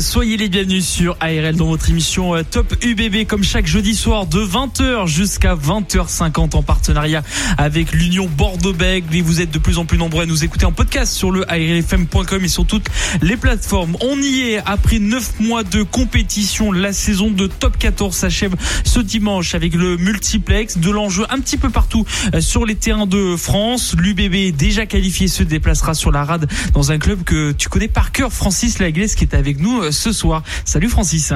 [0.00, 4.26] Soyez les bienvenus sur ARL dans votre émission euh, Top UBB comme chaque jeudi soir
[4.26, 7.22] de 20h jusqu'à 20h50 en partenariat
[7.56, 11.12] avec l'Union Bordeaux-Bègles vous êtes de plus en plus nombreux à nous écouter en podcast
[11.12, 12.86] sur le ARLFM.com et sur toutes
[13.22, 13.96] les plateformes.
[14.00, 18.54] On y est après 9 mois de compétition, la saison de Top 14 s'achève
[18.84, 22.04] ce dimanche avec le multiplex, de l'enjeu un petit peu partout
[22.34, 23.96] euh, sur les terrains de France.
[23.98, 28.12] L'UBB déjà qualifié se déplacera sur la rade dans un club que tu connais par
[28.12, 30.42] cœur, Francis Laglaise qui est avec nous euh, ce soir.
[30.64, 31.32] Salut Francis.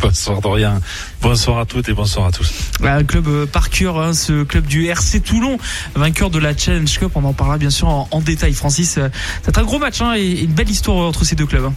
[0.00, 0.80] Bonsoir Dorian,
[1.20, 2.50] bonsoir à toutes et bonsoir à tous.
[2.82, 5.58] Un club euh, par cœur, hein, ce club du RC Toulon,
[5.94, 8.54] vainqueur de la Challenge Cup, on en parlera bien sûr en, détail.
[8.54, 9.08] Francis, euh,
[9.42, 11.70] c'est un gros match hein, et une belle histoire entre ces deux clubs.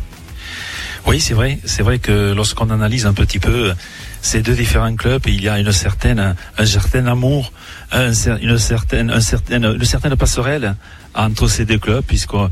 [1.07, 1.59] Oui, c'est vrai.
[1.65, 3.73] C'est vrai que lorsqu'on analyse un petit peu
[4.21, 7.51] ces deux différents clubs, il y a une certaine, un certain amour,
[7.93, 10.75] une certaine, un certain, une certaine passerelle
[11.15, 12.49] entre ces deux clubs, puisqu'on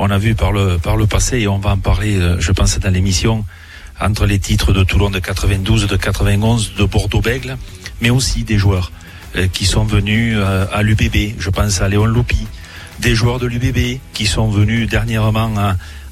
[0.00, 2.52] on a vu par le, par le passé, et on va en parler, euh, je
[2.52, 3.44] pense, dans l'émission,
[4.00, 7.58] entre les titres de Toulon de 92, de 91, de Bordeaux-Bègle,
[8.00, 8.92] mais aussi des joueurs
[9.36, 11.34] euh, qui sont venus euh, à l'UBB.
[11.38, 12.46] Je pense à Léon Loupi,
[13.00, 15.52] des joueurs de l'UBB qui sont venus dernièrement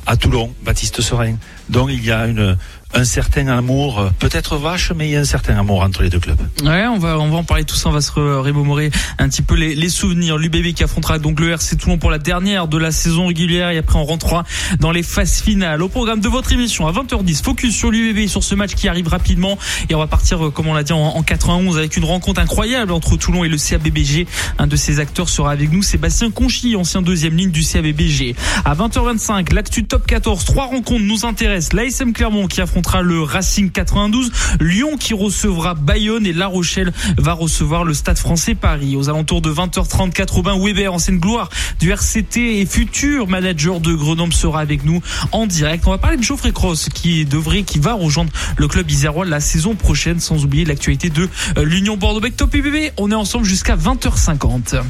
[0.06, 1.36] à, Toulon, Baptiste Serein.
[1.70, 2.58] Donc il y a une,
[2.94, 6.10] un certain amour, euh, peut-être vache, mais il y a un certain amour entre les
[6.10, 6.40] deux clubs.
[6.64, 9.42] Ouais, on va, on va en parler tout ça, on va se remémorer un petit
[9.42, 10.38] peu les, les souvenirs.
[10.38, 13.78] L'UBB qui affrontera donc le RC Toulon pour la dernière de la saison régulière et
[13.78, 14.44] après on rentrera
[14.80, 15.82] dans les phases finales.
[15.82, 19.08] Au programme de votre émission à 20h10, focus sur l'UBB sur ce match qui arrive
[19.08, 19.58] rapidement
[19.90, 22.40] et on va partir, euh, comme on l'a dit, en, en 91 avec une rencontre
[22.40, 24.26] incroyable entre Toulon et le CABBG.
[24.58, 28.34] Un de ses acteurs sera avec nous, Sébastien Conchy, ancien deuxième ligne du CABBG.
[28.64, 31.74] À 20h25, l'actu top 14, trois rencontres nous intéressent.
[31.74, 34.30] L'ASM Clermont qui affronte le Racing 92,
[34.60, 38.96] Lyon qui recevra Bayonne et La Rochelle va recevoir le Stade français Paris.
[38.96, 41.48] Aux alentours de 20h34, Robin Weber, ancienne gloire
[41.80, 45.02] du RCT et futur manager de Grenoble sera avec nous
[45.32, 45.84] en direct.
[45.86, 49.40] On va parler de Geoffrey Cross qui devrait, qui va rejoindre le club isérois la
[49.40, 52.56] saison prochaine sans oublier l'actualité de euh, l'Union Bordeaux-Bègles Top.
[52.96, 54.82] On est ensemble jusqu'à 20h50.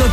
[0.00, 0.08] Top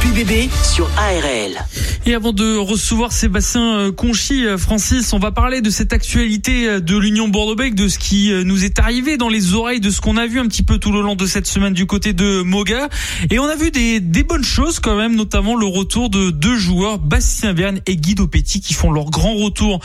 [0.64, 1.66] sur ARL.
[2.06, 6.68] Et avant de recevoir Sébastien euh, Conchy, euh, Francis, on va parler de cette actualité
[6.68, 10.02] euh, de l'Union Bordeaux-Bègles, de ce qui nous est arrivé dans les oreilles, de ce
[10.02, 12.42] qu'on a vu un petit peu tout le long de cette semaine du côté de
[12.42, 12.90] Moga.
[13.32, 16.58] Et on a vu des, des bonnes choses quand même, notamment le retour de deux
[16.58, 19.80] joueurs, Bastien Verne et Guido Petit, qui font leur grand retour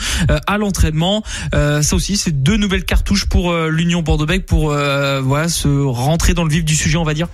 [0.47, 1.23] à l'entraînement.
[1.53, 6.49] ça aussi, c'est deux nouvelles cartouches pour l'Union Bordeaux-Bègles pour voilà se rentrer dans le
[6.49, 7.29] vif du sujet, on va dire.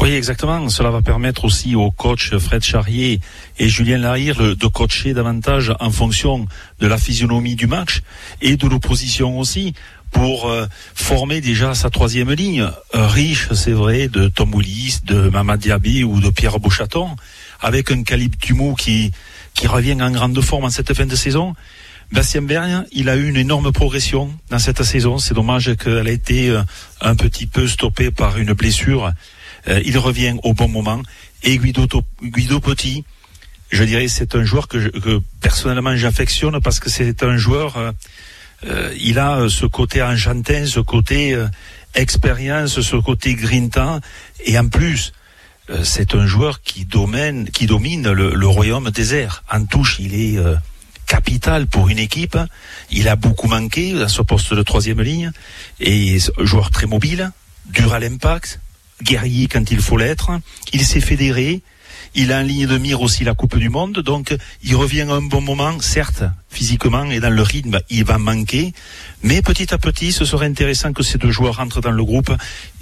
[0.00, 0.68] Oui, exactement.
[0.68, 3.20] Cela va permettre aussi aux coachs Fred Charrier
[3.58, 6.46] et Julien Lahire de coacher davantage en fonction
[6.80, 8.02] de la physionomie du match
[8.40, 9.74] et de l'opposition aussi
[10.10, 15.28] pour euh, former déjà sa troisième ligne, euh, riche, c'est vrai, de Tom Willis, de
[15.28, 17.10] Mamad Diaby ou de Pierre Bouchaton,
[17.60, 19.12] avec un calibre Tumou qui,
[19.54, 21.54] qui revient en grande forme en cette fin de saison.
[22.12, 25.18] Bastien Bergne, il a eu une énorme progression dans cette saison.
[25.18, 26.62] C'est dommage qu'elle ait été euh,
[27.00, 29.12] un petit peu stoppée par une blessure
[29.68, 31.02] euh, il revient au bon moment.
[31.42, 33.04] Et Guido, Petit,
[33.70, 37.92] je dirais, c'est un joueur que, que personnellement j'affectionne parce que c'est un joueur, euh,
[38.66, 41.36] euh, il a ce côté enchantin, ce côté
[41.94, 44.00] expérience, ce côté grinta,
[44.44, 45.12] et en plus,
[45.84, 49.44] c'est un joueur qui domine, qui domine le, le, royaume des airs.
[49.50, 50.36] En touche, il est
[51.06, 52.36] capital pour une équipe.
[52.90, 55.30] Il a beaucoup manqué à ce poste de troisième ligne,
[55.78, 57.30] et joueur très mobile,
[57.66, 58.60] dur à l'impact,
[59.02, 60.30] guerrier quand il faut l'être.
[60.72, 61.62] Il s'est fédéré.
[62.14, 65.12] Il a en ligne de mire aussi la Coupe du Monde, donc il revient à
[65.12, 68.72] un bon moment, certes, physiquement et dans le rythme, il va manquer,
[69.22, 72.32] mais petit à petit, ce serait intéressant que ces deux joueurs rentrent dans le groupe.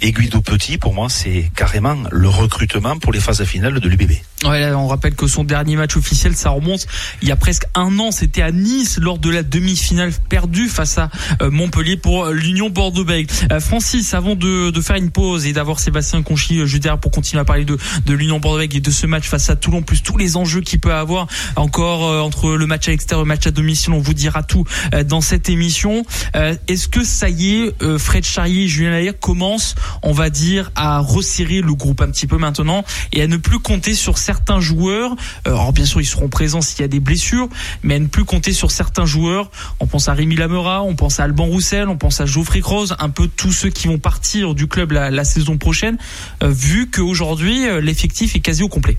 [0.01, 4.11] Et Guido Petit, pour moi, c'est carrément le recrutement pour les phases finales de l'UBB.
[4.45, 6.87] Ouais, on rappelle que son dernier match officiel, ça remonte
[7.21, 8.11] il y a presque un an.
[8.11, 11.09] C'était à Nice lors de la demi-finale perdue face à
[11.41, 13.31] euh, Montpellier pour l'Union Bordeaux-Bègles.
[13.51, 17.11] Euh, Francis, avant de, de, faire une pause et d'avoir Sébastien Conchy euh, juste pour
[17.11, 20.01] continuer à parler de, de l'Union Bordeaux-Bègles et de ce match face à Toulon, plus
[20.01, 21.27] tous les enjeux qu'il peut avoir
[21.57, 23.51] encore entre le match à l'extérieur, le match à
[23.89, 24.63] On vous dira tout
[25.05, 26.05] dans cette émission.
[26.67, 30.99] Est-ce que ça y est, Fred Charrier et Julien Lair commencent, on va dire, à
[30.99, 35.15] resserrer le groupe un petit peu maintenant et à ne plus compter sur certains joueurs.
[35.45, 37.49] Alors bien sûr, ils seront présents s'il y a des blessures,
[37.83, 39.51] mais à ne plus compter sur certains joueurs.
[39.79, 42.95] On pense à Rémi Lamera, on pense à Alban Roussel, on pense à Geoffrey Croze,
[42.99, 45.97] un peu tous ceux qui vont partir du club la, saison prochaine,
[46.41, 48.97] vu qu'aujourd'hui l'effectif est quasi au complet.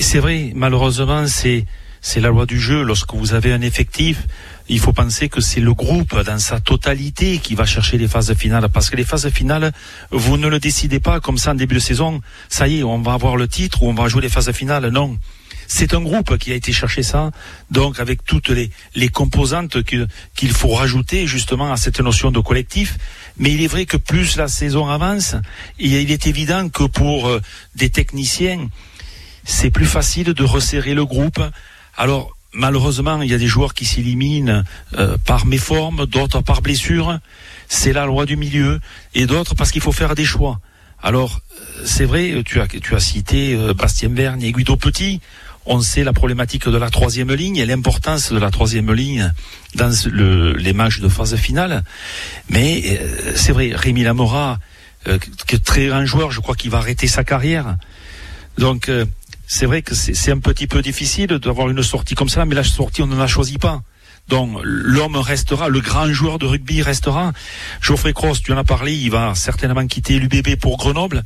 [0.00, 1.64] C'est vrai, malheureusement, c'est
[2.00, 2.82] c'est la loi du jeu.
[2.82, 4.26] Lorsque vous avez un effectif,
[4.68, 8.34] il faut penser que c'est le groupe dans sa totalité qui va chercher les phases
[8.34, 8.68] finales.
[8.68, 9.72] Parce que les phases finales,
[10.10, 12.20] vous ne le décidez pas comme ça en début de saison.
[12.48, 14.88] Ça y est, on va avoir le titre ou on va jouer les phases finales.
[14.88, 15.18] Non.
[15.70, 17.30] C'est un groupe qui a été chercher ça,
[17.70, 22.96] donc avec toutes les, composantes qu'il faut rajouter justement à cette notion de collectif.
[23.36, 25.36] Mais il est vrai que plus la saison avance,
[25.78, 27.42] il est évident que pour euh,
[27.74, 28.68] des techniciens,
[29.44, 31.40] c'est plus facile de resserrer le groupe.
[31.98, 34.62] Alors, malheureusement, il y a des joueurs qui s'éliminent
[34.96, 37.18] euh, par méforme, d'autres par blessure.
[37.68, 38.80] C'est la loi du milieu.
[39.16, 40.60] Et d'autres parce qu'il faut faire des choix.
[41.02, 45.20] Alors, euh, c'est vrai, tu as, tu as cité euh, Bastien Vergne et Guido Petit.
[45.66, 49.32] On sait la problématique de la troisième ligne et l'importance de la troisième ligne
[49.74, 51.82] dans le, les matchs de phase finale.
[52.48, 52.98] Mais
[53.34, 54.60] c'est vrai, Rémi Lamora,
[55.04, 57.76] qui est très grand joueur, je crois qu'il va arrêter sa carrière.
[58.56, 58.90] Donc,
[59.50, 62.62] c'est vrai que c'est un petit peu difficile d'avoir une sortie comme ça, mais la
[62.62, 63.82] sortie, on ne la choisit pas.
[64.28, 67.32] Donc l'homme restera, le grand joueur de rugby restera.
[67.80, 71.24] Geoffrey Cross, tu en as parlé, il va certainement quitter l'UBB pour Grenoble.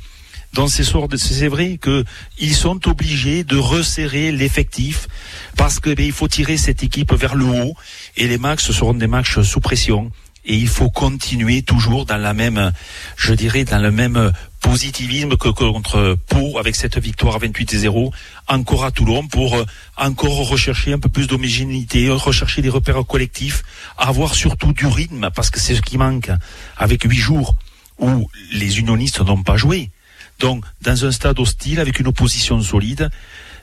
[0.55, 2.05] Donc c'est c'est vrai que
[2.39, 5.09] ils sont obligés de resserrer l'effectif
[5.57, 7.75] parce que ben, il faut tirer cette équipe vers le haut
[8.17, 10.13] et les matchs seront des matchs sous pression
[10.45, 12.73] et il faut continuer toujours dans la même,
[13.17, 18.13] je dirais, dans le même positivisme que contre Pau avec cette victoire à 28 0
[18.49, 19.67] encore à Toulon pour euh,
[19.97, 23.63] encore rechercher un peu plus d'homogénéité, rechercher des repères collectifs,
[23.99, 26.31] avoir surtout du rythme parce que c'est ce qui manque
[26.77, 27.55] avec huit jours
[27.99, 29.91] où les unionistes n'ont pas joué.
[30.39, 33.11] Donc, dans un stade hostile, avec une opposition solide,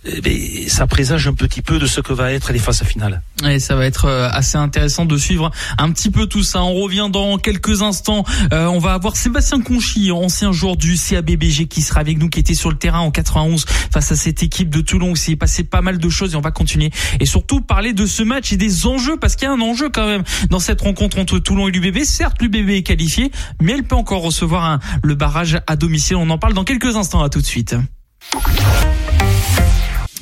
[0.05, 3.21] eh ça présage un petit peu de ce que va être les phases finales.
[3.45, 6.63] Et ça va être euh, assez intéressant de suivre un petit peu tout ça.
[6.63, 8.23] On revient dans quelques instants.
[8.53, 12.39] Euh, on va avoir Sébastien Conchy, ancien joueur du CABBG, qui sera avec nous, qui
[12.39, 15.11] était sur le terrain en 91 face à cette équipe de Toulon.
[15.11, 16.91] Il s'est passé pas mal de choses et on va continuer.
[17.19, 19.89] Et surtout parler de ce match et des enjeux, parce qu'il y a un enjeu
[19.89, 22.03] quand même dans cette rencontre entre Toulon et l'UBB.
[22.03, 23.31] Certes, l'UBB est qualifié,
[23.61, 26.15] mais elle peut encore recevoir le barrage à domicile.
[26.15, 27.21] On en parle dans quelques instants.
[27.21, 27.75] À tout de suite.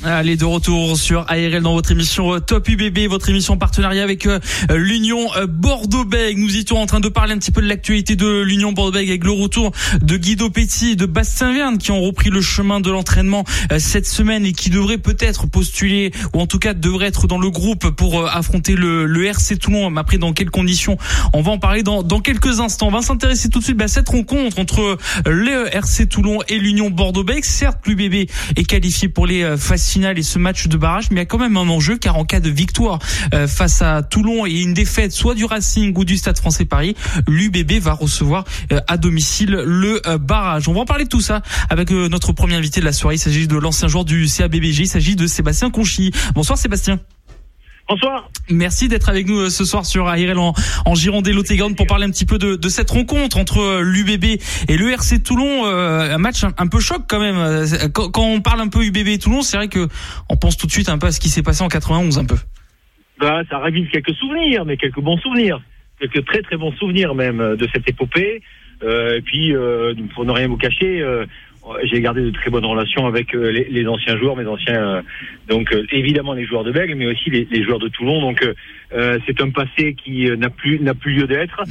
[0.04, 4.04] Allez, de retour sur ARL dans votre émission euh, Top UBB, votre émission en partenariat
[4.04, 4.38] avec euh,
[4.70, 6.40] l'Union euh, Bordeaux-Bègles.
[6.40, 9.24] Nous étions en train de parler un petit peu de l'actualité de l'Union Bordeaux-Bègles avec
[9.24, 12.92] le retour de Guido Petit et de Bastien Verne qui ont repris le chemin de
[12.92, 13.42] l'entraînement
[13.78, 17.50] cette semaine et qui devraient peut-être postuler ou en tout cas devraient être dans le
[17.50, 19.90] groupe pour affronter le, RC Toulon.
[19.90, 20.96] Mais après, dans quelles conditions?
[21.32, 22.86] On va en parler dans, quelques instants.
[22.86, 24.96] On va s'intéresser tout de suite bah, à cette rencontre entre
[25.26, 27.44] le RC Toulon et l'Union Bordeaux-Bègles.
[27.44, 31.18] Certes, l'UBB est qualifié pour les phases finale et ce match de barrage, mais il
[31.18, 32.98] y a quand même un enjeu car en cas de victoire
[33.34, 36.94] euh, face à Toulon et une défaite soit du Racing ou du Stade Français Paris,
[37.26, 40.68] l'UBB va recevoir euh, à domicile le euh, barrage.
[40.68, 43.16] On va en parler de tout ça avec notre premier invité de la soirée.
[43.16, 46.12] Il s'agit de l'ancien joueur du CABBG, il s'agit de Sébastien Conchy.
[46.34, 47.00] Bonsoir Sébastien.
[47.88, 48.28] Bonsoir.
[48.50, 50.52] Merci d'être avec nous euh, ce soir sur ARL en,
[50.84, 51.34] en Gironde et
[51.74, 55.22] pour parler un petit peu de, de cette rencontre entre euh, l'UBB et le RC
[55.22, 55.64] Toulon.
[55.64, 57.64] Euh, un match un, peu choc quand même.
[57.94, 59.88] Quand, quand, on parle un peu UBB et Toulon, c'est vrai que
[60.28, 62.26] on pense tout de suite un peu à ce qui s'est passé en 91 un
[62.26, 62.36] peu.
[63.18, 65.60] Bah, ça ravive quelques souvenirs, mais quelques bons souvenirs,
[65.98, 68.42] quelques très très bons souvenirs même de cette épopée.
[68.82, 71.26] Euh, et puis, euh, pour ne rien vous cacher, euh,
[71.84, 75.02] j'ai gardé de très bonnes relations avec euh, les, anciens joueurs, mes anciens, euh,
[75.48, 78.20] donc euh, évidemment les joueurs de Bègle, mais aussi les, joueurs de Toulon.
[78.20, 78.46] Donc
[78.90, 81.62] c'est un passé qui n'a plus n'a plus lieu d'être.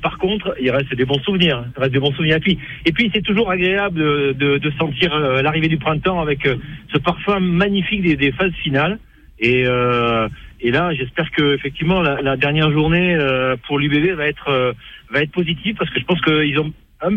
[0.00, 2.36] par contre, il reste des bons souvenirs, il reste des bons souvenirs.
[2.36, 6.48] Et puis, et puis c'est toujours agréable de, sentir l'arrivée du printemps avec
[6.92, 8.98] ce parfum magnifique des, phases finales.
[9.40, 13.18] Et, là, j'espère que effectivement la, la dernière journée
[13.66, 14.74] pour l'UBB va être
[15.10, 17.16] va être positive parce que je pense qu'ils ont un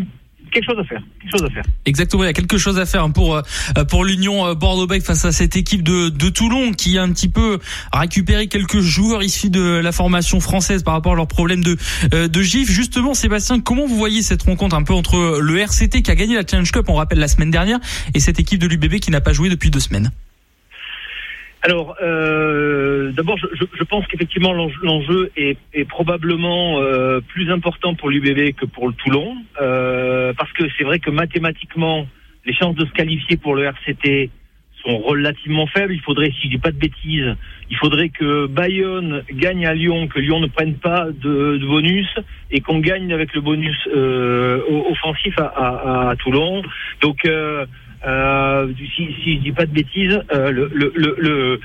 [0.55, 1.01] quelque chose à faire.
[1.21, 1.63] Quelque chose à faire.
[1.85, 3.41] Exactement, il y a quelque chose à faire pour euh,
[3.89, 7.27] pour l'Union euh, Bordeaux-Bègles face à cette équipe de, de Toulon qui a un petit
[7.27, 7.59] peu
[7.93, 11.77] récupéré quelques joueurs issus de la formation française par rapport à leurs problèmes de
[12.13, 12.69] euh, de GIF.
[12.69, 16.35] Justement, Sébastien, comment vous voyez cette rencontre un peu entre le RCT qui a gagné
[16.35, 17.79] la Challenge Cup, on rappelle la semaine dernière,
[18.13, 20.11] et cette équipe de l'UBB qui n'a pas joué depuis deux semaines?
[21.65, 28.53] Alors, euh, d'abord, je, je, pense qu'effectivement l'enjeu est, probablement euh, plus important pour l'UBB
[28.53, 32.05] que pour le Toulon, euh, parce que c'est vrai que mathématiquement,
[32.45, 34.29] les chances de se qualifier pour le RCT
[34.85, 35.93] sont relativement faibles.
[35.93, 37.35] Il faudrait, si je dis pas de bêtises,
[37.71, 42.13] il faudrait que Bayonne gagne à Lyon, que Lyon ne prenne pas de, bonus
[42.51, 46.61] et qu'on gagne avec le bonus euh, offensif à, à, Toulon.
[47.01, 47.27] Donc
[48.05, 51.57] euh, si, si je dis pas de bêtises, euh,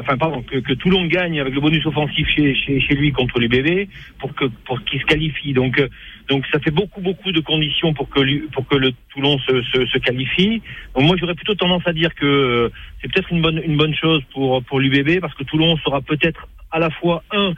[0.00, 4.46] enfin pardon, que, Toulon gagne avec le bonus offensif chez, lui contre l'UBB pour que
[4.64, 5.52] pour qu'il se qualifie.
[5.52, 5.88] Donc euh,
[6.28, 9.98] donc ça fait beaucoup beaucoup de conditions pour que pour que le Toulon se, se,
[9.98, 10.62] qualifie.
[10.96, 14.62] Moi j'aurais plutôt tendance à dire que c'est peut-être une bonne une bonne chose pour
[14.64, 17.52] pour l'UBB parce que Toulon sera peut-être à la fois un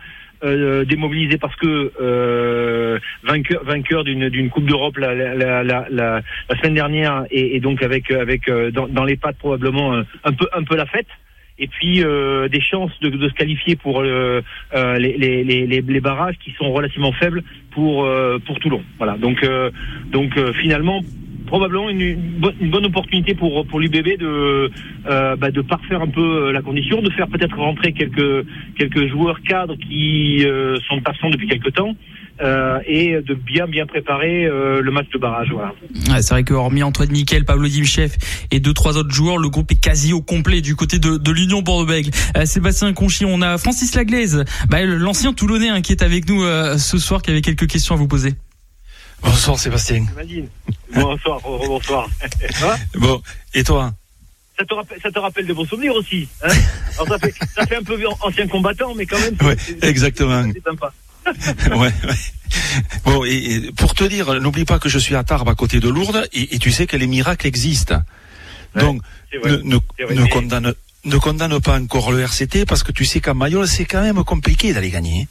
[0.44, 6.22] euh, démobilisé parce que euh, vainqueur, vainqueur d'une, Coupe d'Europe la, la, la, la,
[6.58, 10.46] semaine dernière et, et donc avec, avec euh, dans, dans, les pattes probablement un, peu,
[10.52, 11.06] un peu la fête
[11.58, 14.42] et puis euh, des chances de, de, se qualifier pour euh,
[14.98, 18.08] les, les, les, les, barrages qui sont relativement faibles pour
[18.46, 18.82] pour Toulon.
[18.98, 19.16] Voilà.
[19.16, 19.46] Donc
[20.10, 21.00] donc finalement
[21.54, 24.72] probablement une, une, bonne opportunité pour pour l'UBB de
[25.06, 28.44] euh, bah, de parfaire un peu euh, la condition, de faire peut-être rentrer quelques
[28.76, 31.94] quelques joueurs cadres qui euh, sont absents depuis quelques temps.
[32.42, 35.50] Euh, et de bien bien préparer euh, le match de barrage.
[35.52, 35.72] Voilà.
[36.10, 38.16] Ouais, c'est vrai que hormis Antoine Nickel, Pablo Dimchef
[38.50, 41.30] et deux trois autres joueurs, le groupe est quasi au complet du côté de, de
[41.30, 42.10] l'Union Bordeaux-Bègles.
[42.36, 46.42] Euh, Sébastien Conchy, on a Francis Laglaise, bah, l'ancien Toulonnais hein, qui est avec nous
[46.76, 48.32] ce soir, qui avait quelques questions à vous poser.
[49.24, 50.06] Bonsoir Sébastien.
[50.94, 52.08] Bonsoir, bonsoir.
[52.94, 53.22] bon,
[53.54, 53.92] et toi?
[54.56, 56.28] Ça te, rappelle, ça te rappelle de bons souvenirs aussi.
[56.42, 56.52] Hein?
[56.94, 59.36] Alors ça, fait, ça fait un peu ancien combattant, mais quand même.
[59.42, 60.44] Ouais, exactement.
[60.52, 60.92] C'est sympa.
[61.76, 62.14] ouais, ouais.
[63.04, 65.88] Bon, et, pour te dire, n'oublie pas que je suis à Tarbes, à côté de
[65.88, 68.00] Lourdes, et, et tu sais que les miracles existent.
[68.76, 69.02] Donc,
[69.44, 69.78] ne, ne,
[70.14, 73.86] ne, condamne, ne condamne pas encore le RCT, parce que tu sais qu'à Mayol, c'est
[73.86, 75.26] quand même compliqué d'aller gagner.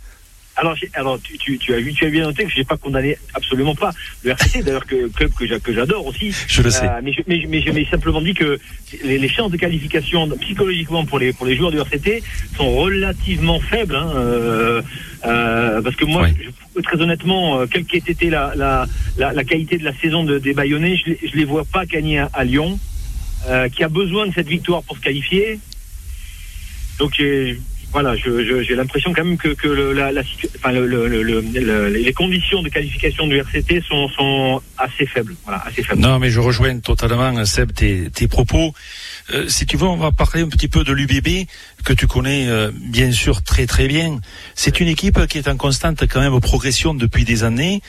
[0.56, 2.78] Alors, alors tu, tu, tu, as vu, tu as bien noté que je n'ai pas
[2.78, 3.92] condamné absolument pas
[4.24, 6.34] le RCT, d'ailleurs que club que j'adore aussi.
[6.48, 6.86] Je le sais.
[6.86, 8.60] Euh, mais, je, mais, mais, simplement dit que
[9.04, 12.24] les, les, chances de qualification psychologiquement pour les pour les joueurs du RCT
[12.56, 14.82] sont relativement faibles, hein, euh,
[15.26, 18.86] euh, parce que moi, je, très honnêtement, euh, quelle qu'ait été la, la,
[19.18, 22.20] la, la, qualité de la saison de, des Bayonnais, je, je les vois pas gagner
[22.20, 22.80] à, à Lyon,
[23.48, 25.60] euh, qui a besoin de cette victoire pour se qualifier.
[27.00, 27.20] Donc
[27.94, 30.22] voilà, j'ai l'impression quand même que, que le, la, la
[30.58, 35.36] enfin, le, le, les conditions de qualification du RCT sont, sont assez faibles.
[35.44, 36.02] Voilà, assez faibles.
[36.02, 38.74] Non, mais je rejoins totalement, Seb, tes, tes propos.
[39.34, 41.48] Euh, si tu veux, on va parler un petit peu de l'UBB,
[41.86, 44.20] que tu connais euh, bien sûr très très bien.
[44.56, 47.82] C'est une équipe qui est en constante quand même progression depuis des années,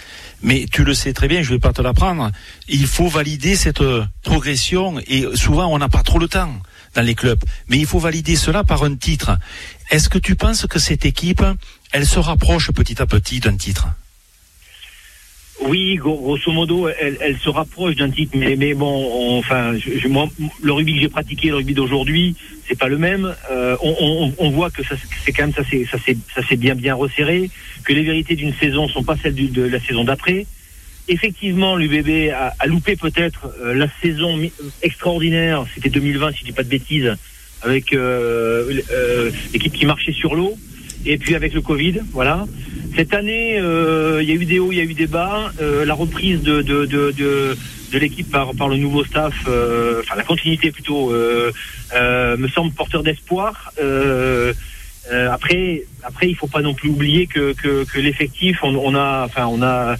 [0.42, 2.30] mais tu le sais très bien, je vais pas te l'apprendre.
[2.68, 3.82] Il faut valider cette
[4.22, 6.52] progression et souvent on n'a pas trop le temps
[6.94, 7.42] dans les clubs.
[7.68, 9.36] Mais il faut valider cela par un titre.
[9.90, 11.42] Est-ce que tu penses que cette équipe,
[11.92, 13.88] elle se rapproche petit à petit d'un titre?
[15.60, 20.28] Oui, grosso modo, elle, se rapproche d'un titre, mais, bon, enfin, je, moi,
[20.62, 22.34] le rugby que j'ai pratiqué, le rugby d'aujourd'hui,
[22.66, 23.34] c'est pas le même.
[23.50, 27.50] Euh, on, voit que ça, c'est ça, c'est bien bien resserré,
[27.84, 30.46] que les vérités d'une saison sont pas celles de la saison d'après.
[31.06, 34.38] Effectivement, l'UBB a, a loupé peut-être euh, la saison
[34.82, 35.66] extraordinaire.
[35.74, 37.14] C'était 2020, si je dis pas de bêtises,
[37.64, 40.56] avec euh, euh, l'équipe qui marchait sur l'eau,
[41.06, 42.46] et puis avec le Covid, voilà.
[42.96, 45.52] Cette année, euh, il y a eu des hauts, il y a eu des bas.
[45.60, 47.56] la reprise de, de, de, de,
[47.92, 53.72] de l'équipe par, par le nouveau staff, enfin la continuité plutôt, me semble porteur d'espoir.
[55.10, 59.24] après, après, il faut pas non plus oublier que, que, que l'effectif, on, on, a,
[59.26, 59.96] enfin, on a,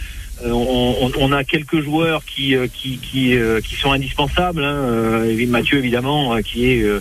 [0.47, 4.64] on, on, a quelques joueurs qui, qui, qui, qui sont indispensables.
[4.64, 5.26] Hein.
[5.49, 7.00] Mathieu évidemment, qui est euh,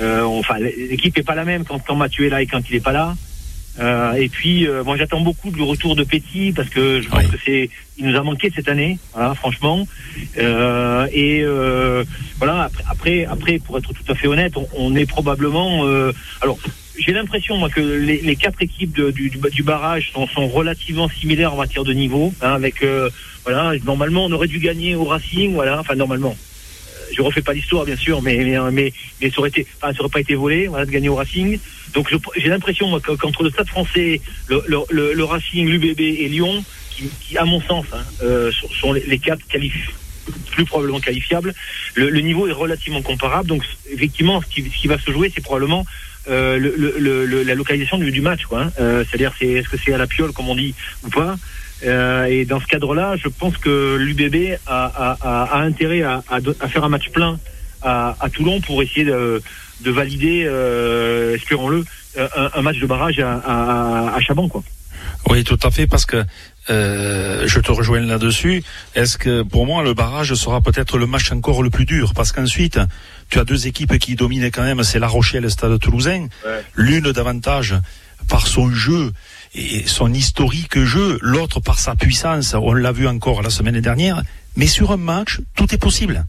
[0.00, 2.80] enfin, l'équipe est pas la même quand, quand Mathieu est là et quand il est
[2.80, 3.14] pas là.
[3.80, 7.26] Euh, et puis, euh, moi, j'attends beaucoup du retour de Petit parce que je pense
[7.26, 9.86] que c'est, il nous a manqué cette année, voilà, franchement.
[10.38, 12.04] Euh, et euh,
[12.38, 12.70] voilà.
[12.88, 15.86] Après, après, pour être tout à fait honnête, on, on est probablement.
[15.86, 16.58] Euh, alors,
[16.96, 21.08] j'ai l'impression moi que les, les quatre équipes de, du, du, barrage sont, sont, relativement
[21.08, 22.84] similaires en matière de niveau, hein, avec
[23.44, 23.72] voilà.
[23.84, 25.80] Normalement, on aurait dû gagner au Racing, voilà.
[25.80, 26.36] Enfin, normalement
[27.14, 30.20] je refais pas l'histoire bien sûr, mais mais mais, ça aurait été, ça aurait pas
[30.20, 31.58] été volé, de gagner au Racing.
[31.94, 37.60] Donc j'ai l'impression qu'entre le Stade Français, le, Racing, l'UBB et Lyon, qui, à mon
[37.60, 39.42] sens hein, euh, sont les, quatre
[40.50, 41.54] plus probablement qualifiables,
[41.94, 43.48] le, niveau est relativement comparable.
[43.48, 45.84] Donc effectivement, ce qui, va se jouer, c'est probablement
[46.28, 48.42] euh, la localisation du, match.
[48.52, 48.70] Hein.
[48.80, 51.36] Euh, C'est-à-dire, c'est est-ce que c'est à la piole, comme on dit, ou pas.
[51.82, 56.68] Euh, et dans ce cadre-là, je pense que l'UBB a, a, a, intérêt à, à,
[56.68, 57.38] faire un match plein
[57.82, 59.42] à, Toulon pour essayer de,
[59.82, 61.84] de valider, euh, espérons-le,
[62.18, 64.62] un, un, match de barrage à, à, Chaban, quoi.
[65.28, 66.24] Oui, tout à fait, parce que
[66.70, 68.62] euh, je te rejoins là-dessus.
[68.94, 72.12] Est-ce que pour moi le barrage sera peut-être le match encore le plus dur?
[72.14, 72.78] Parce qu'ensuite,
[73.28, 76.28] tu as deux équipes qui dominent quand même, c'est La Rochelle et le Stade Toulousain.
[76.74, 77.74] L'une davantage
[78.28, 79.12] par son jeu
[79.54, 82.54] et son historique jeu, l'autre par sa puissance.
[82.54, 84.22] On l'a vu encore la semaine dernière.
[84.56, 86.24] Mais sur un match, tout est possible.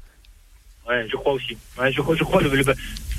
[0.87, 1.57] Ouais, je crois aussi.
[1.79, 2.51] Ouais, je, je crois le,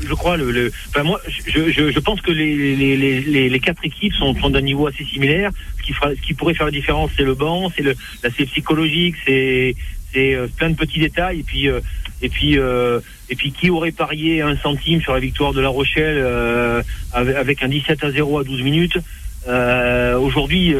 [0.01, 3.61] je crois le, le enfin moi, je, je, je, pense que les, les, les, les
[3.61, 5.51] quatre équipes sont, sont d'un niveau assez similaire.
[5.79, 8.47] Ce qui fera, ce qui pourrait faire la différence, c'est le banc, c'est le, l'aspect
[8.47, 9.75] psychologique, c'est,
[10.13, 11.41] c'est euh, plein de petits détails.
[11.41, 11.81] Et puis, euh,
[12.23, 15.69] et puis, euh, et puis, qui aurait parié un centime sur la victoire de La
[15.69, 16.83] Rochelle euh,
[17.13, 18.99] avec, avec un 17 à 0 à 12 minutes?
[19.47, 20.75] Aujourd'hui.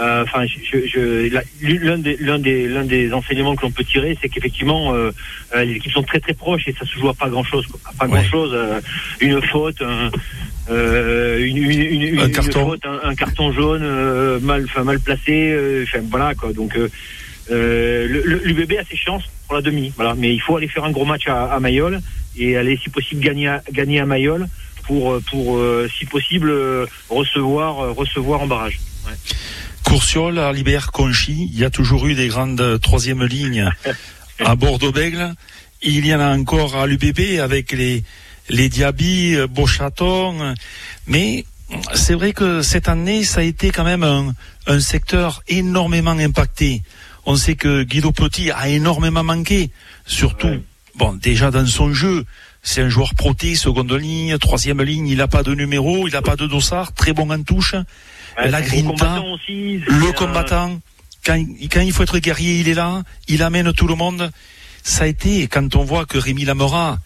[0.00, 4.16] Euh, enfin, je, je, l'un des l'un des l'un des enseignements que l'on peut tirer,
[4.20, 5.10] c'est qu'effectivement euh,
[5.54, 7.66] euh, les équipes sont très très proches et ça se joue à pas grand chose,
[7.98, 8.56] pas grand chose,
[9.20, 10.10] une faute, un,
[10.70, 16.34] une, une, une, un carton, faute, un, carton jaune mal, enfin mal placé, enfin voilà
[16.34, 16.52] quoi.
[16.52, 16.78] Donc
[17.50, 20.14] l'UBB a ses chances pour la demi, voilà.
[20.16, 22.00] Mais il faut aller faire un gros match à, à Mayol
[22.38, 24.46] et aller si possible gagner à, gagner à Mayol
[24.90, 25.60] pour pour
[25.96, 26.52] si possible
[27.08, 28.80] recevoir recevoir en barrage.
[29.06, 29.12] Ouais.
[29.84, 33.70] Courciol, Alibert, Conchy, il y a toujours eu des grandes troisième lignes
[34.44, 35.34] à Bordeaux-Bègle.
[35.82, 38.02] Il y en a encore à l'UBB avec les,
[38.48, 40.54] les Diaby, Beauchaton.
[41.06, 41.44] Mais
[41.94, 44.34] c'est vrai que cette année, ça a été quand même un,
[44.66, 46.82] un secteur énormément impacté.
[47.26, 49.70] On sait que Guido Petit a énormément manqué,
[50.06, 50.62] surtout,
[51.00, 52.24] bon, déjà dans son jeu.
[52.62, 56.20] C'est un joueur proté, seconde ligne, troisième ligne, il n'a pas de numéro, il n'a
[56.20, 57.74] pas de dossard, très bon en touche
[58.36, 60.78] la grinta, le combattant.
[61.24, 64.30] Quand, quand, il faut être guerrier, il est là, il amène tout le monde.
[64.82, 66.98] Ça a été, quand on voit que Rémi Lamora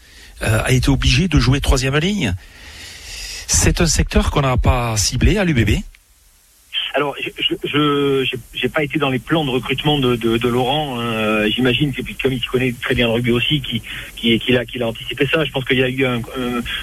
[0.42, 2.34] euh, a été obligé de jouer troisième ligne,
[3.46, 5.82] c'est un secteur qu'on n'a pas ciblé à l'UBB.
[6.96, 8.22] Alors, je
[8.62, 11.00] n'ai pas été dans les plans de recrutement de, de, de Laurent.
[11.00, 11.48] Hein.
[11.48, 13.82] J'imagine que comme il connaît très bien le rugby aussi, qui
[14.14, 15.44] qui, qui, a, qui a anticipé ça.
[15.44, 16.22] Je pense qu'il y a eu un,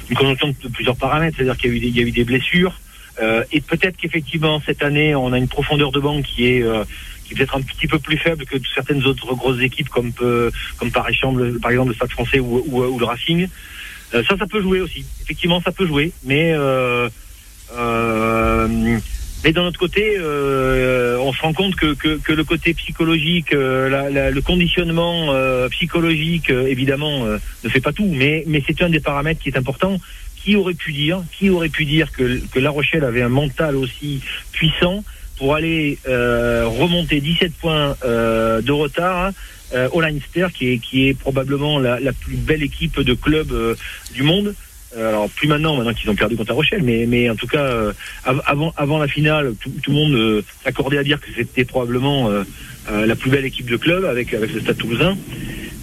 [0.09, 2.11] une conjonction de plusieurs paramètres, c'est-à-dire qu'il y a eu des, il y a eu
[2.11, 2.73] des blessures.
[3.21, 6.83] Euh, et peut-être qu'effectivement cette année on a une profondeur de banque qui est euh,
[7.25, 11.07] qui peut-être un petit peu plus faible que certaines autres grosses équipes comme comme par
[11.09, 13.47] exemple par exemple le Stade Français ou, ou, ou le Racing.
[14.13, 15.05] Euh, ça ça peut jouer aussi.
[15.21, 17.09] Effectivement ça peut jouer, mais euh,
[19.43, 23.51] mais d'un autre côté, euh, on se rend compte que, que, que le côté psychologique,
[23.51, 28.89] la, la, le conditionnement euh, psychologique, évidemment, ne fait pas tout, mais, mais c'est un
[28.89, 29.99] des paramètres qui est important
[30.43, 33.75] qui aurait pu dire, qui aurait pu dire que, que La Rochelle avait un mental
[33.75, 35.03] aussi puissant
[35.37, 39.31] pour aller euh, remonter 17 points euh, de retard
[39.73, 43.51] euh, au Leinster, qui est, qui est probablement la, la plus belle équipe de club
[43.51, 43.75] euh,
[44.13, 44.55] du monde.
[44.97, 47.47] Euh, alors plus maintenant, maintenant qu'ils ont perdu contre La Rochelle, mais, mais en tout
[47.47, 47.93] cas euh,
[48.25, 52.29] avant, avant la finale, tout, tout le monde s'accordait à dire que c'était probablement
[52.89, 55.17] la plus belle équipe de club avec avec le Stade Toulousain.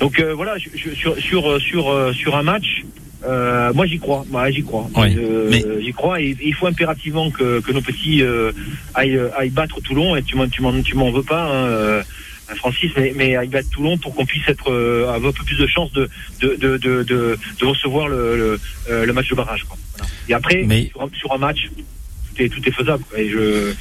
[0.01, 2.83] Donc voilà, je, sur sur sur sur un match,
[3.27, 4.89] euh, moi j'y crois, moi j'y crois.
[4.97, 5.65] Euh, mais...
[5.81, 8.53] J'y crois et, et, il faut impérativement que, que nos petits euh,
[8.95, 11.43] aillent, aillent, battre Toulon et tu m'en tu m'en tu m'en veux pas.
[11.43, 12.03] Hein, euh,
[12.57, 15.59] Francis, mais, mais aillent battre Toulon pour qu'on puisse être euh, avoir un peu plus
[15.59, 16.09] de chances de
[16.41, 19.65] de, de, de, de, recevoir le, le, euh, le, match de barrage.
[19.65, 19.77] Quoi.
[19.97, 20.11] Voilà.
[20.29, 20.91] Et après, mais...
[20.95, 21.69] sur, sur un match,
[22.49, 23.03] tout est faisable.
[23.17, 23.73] Et je,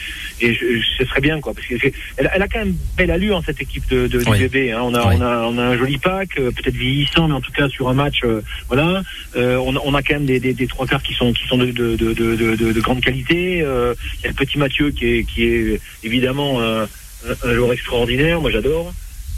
[0.42, 0.66] et je,
[0.98, 4.08] ce serait bien, quoi, parce qu'elle elle a quand même belle allure, cette équipe de,
[4.08, 4.38] de oui.
[4.38, 4.72] du bébé.
[4.72, 4.82] Hein.
[4.82, 5.16] On, a, oui.
[5.20, 7.90] on, a, on a un joli pack, euh, peut-être vieillissant, mais en tout cas sur
[7.90, 9.04] un match, euh, voilà.
[9.36, 11.46] Euh, on, a, on a quand même des, des, des, trois quarts qui sont, qui
[11.48, 13.62] sont de, de, de, de, de, de grande qualité.
[13.62, 16.60] Euh, il y a le petit Mathieu qui est, qui est évidemment
[17.26, 18.42] un, un joueur extraordinaire.
[18.42, 18.94] Moi, j'adore.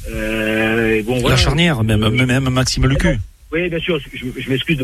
[0.09, 1.35] Euh, bon, voilà.
[1.35, 3.17] La charnière, même, même Maxime Lucu.
[3.51, 3.99] Oui, bien sûr.
[4.13, 4.77] Je, je m'excuse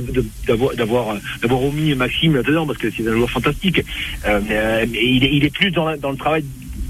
[0.48, 3.82] d'avoir d'avoir d'avoir omis Maxime là-dedans parce que c'est un joueur fantastique.
[4.26, 6.44] Euh, mais, mais il, est, il, est, plus dans, la, dans le travail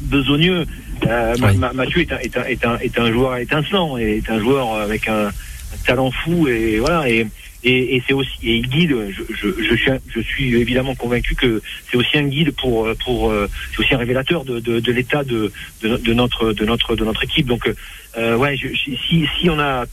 [0.04, 0.66] besogneux.
[1.06, 1.58] Euh, oui.
[1.74, 4.76] Mathieu est un, est, un, est, un, est un joueur étincelant et est un joueur
[4.76, 7.28] avec un, un talent fou et voilà et
[7.66, 8.96] et, c'est aussi et il guide.
[9.10, 9.24] Je,
[9.62, 13.34] je, suis, je suis évidemment convaincu que c'est aussi un guide pour pour
[13.72, 15.52] c'est aussi un révélateur de, de, l'état de,
[15.82, 17.48] de, notre de notre de notre équipe.
[17.48, 17.70] Donc
[18.18, 19.86] euh, ouais, je, si si on a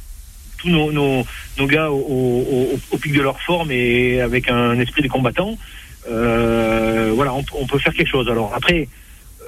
[0.59, 0.93] tous nos,
[1.59, 5.59] nos, gars au, au, pic de leur forme et avec un esprit de combattant,
[6.09, 8.29] euh, voilà, on, on, peut faire quelque chose.
[8.29, 8.89] Alors après,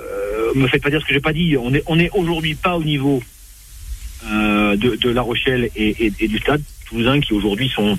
[0.01, 1.57] euh, me faites pas dire ce que j'ai pas dit.
[1.57, 3.23] On est, on est aujourd'hui pas au niveau
[4.27, 6.63] euh, de, de, La Rochelle et, et, du Stade
[7.21, 7.99] Qui aujourd'hui sont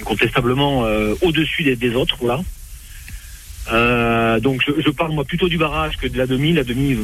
[0.00, 2.16] incontestablement euh, au-dessus des, autres.
[2.20, 2.42] Voilà.
[3.72, 6.52] Euh, donc je, parle moi plutôt du barrage que de la demi.
[6.52, 6.96] La demi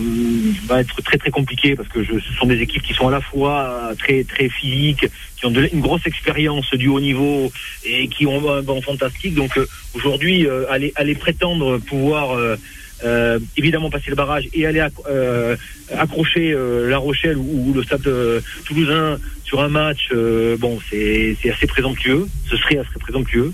[0.67, 3.21] va être très très compliquée parce que ce sont des équipes qui sont à la
[3.21, 7.51] fois très très physiques, qui ont une grosse expérience du haut niveau
[7.85, 9.35] et qui ont un banc fantastique.
[9.35, 12.37] Donc euh, aujourd'hui, euh, aller, aller prétendre pouvoir
[13.05, 15.57] euh, évidemment passer le barrage et aller euh,
[15.97, 18.09] accrocher euh, La Rochelle ou, le Stade
[18.65, 20.13] Toulousain sur un match,
[20.59, 22.29] bon, c'est assez présomptueux.
[22.49, 23.53] Ce serait assez présomptueux.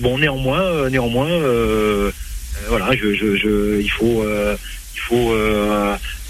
[0.00, 1.28] bon, néanmoins, néanmoins,
[2.68, 4.24] voilà, je, je, je, il faut,
[4.94, 5.36] il faut,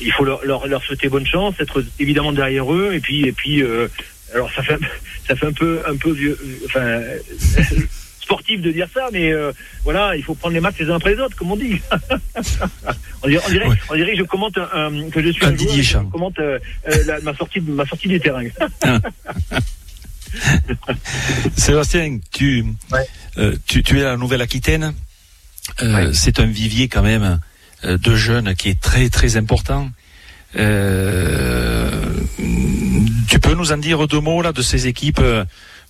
[0.01, 3.33] il faut leur, leur, leur, souhaiter bonne chance, être évidemment derrière eux, et puis, et
[3.33, 3.63] puis,
[4.35, 4.79] alors ça fait,
[5.29, 7.01] ça fait un peu, un peu vieux, enfin.
[8.27, 9.53] Sportif de dire ça, mais euh,
[9.85, 11.81] voilà, il faut prendre les matchs les uns après les autres, comme on dit.
[13.23, 13.45] on, dirait,
[13.89, 16.59] on, dirait, que je commente que je suis un, joueur, je commente euh,
[16.89, 18.43] euh, ma sortie ma sortie du terrain.
[21.57, 22.67] Sébastien, tu,
[23.67, 24.93] tu, tu es à la Nouvelle-Aquitaine.
[26.13, 27.39] C'est un vivier quand même
[27.85, 29.89] de jeunes qui est très très important.
[30.53, 30.59] tu
[33.41, 35.23] peux nous en dire deux mots là de ces équipes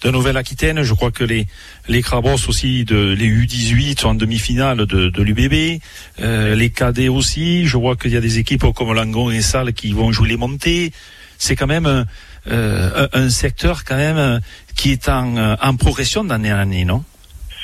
[0.02, 0.82] de Nouvelle-Aquitaine.
[0.82, 1.46] Je crois que les
[1.88, 5.80] les Crabos aussi, de, les U18 sont en demi-finale de, de l'UBB.
[6.20, 7.66] Euh, les cadets aussi.
[7.66, 10.36] Je vois qu'il y a des équipes comme Langon et Salle qui vont jouer les
[10.36, 10.92] montées.
[11.38, 12.06] C'est quand même
[12.48, 14.40] euh, un secteur quand même
[14.74, 17.04] qui est en, en progression d'année en année, non?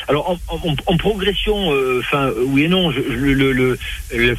[0.08, 2.02] Alors en, en, en progression, euh,
[2.48, 2.90] oui et non.
[2.90, 3.78] Je, le, le,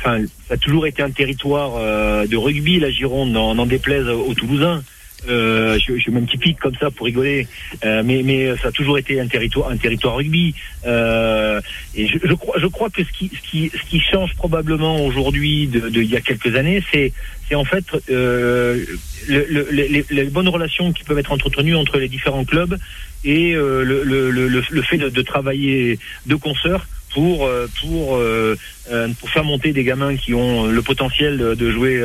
[0.04, 0.18] ça
[0.50, 4.84] a toujours été un territoire euh, de rugby, la Gironde, n'en déplaise aux Toulousains.
[5.30, 7.48] Euh, je, je, mets un comme ça pour rigoler,
[7.86, 10.54] euh, mais, mais ça a toujours été un territoire, un territoire rugby.
[10.86, 11.62] Euh,
[11.96, 15.06] et je, je, crois, je crois que ce qui, ce qui, ce qui change probablement
[15.06, 17.14] aujourd'hui de, de, il y a quelques années, c'est,
[17.56, 18.84] en fait euh,
[19.28, 22.80] le, le, les, les, bonnes relations qui peuvent être entretenues entre les différents clubs
[23.24, 28.58] et euh, le, le, fait de, de travailler de concert pour euh, pour euh,
[28.92, 32.04] euh, pour faire monter des gamins qui ont le potentiel de, jouer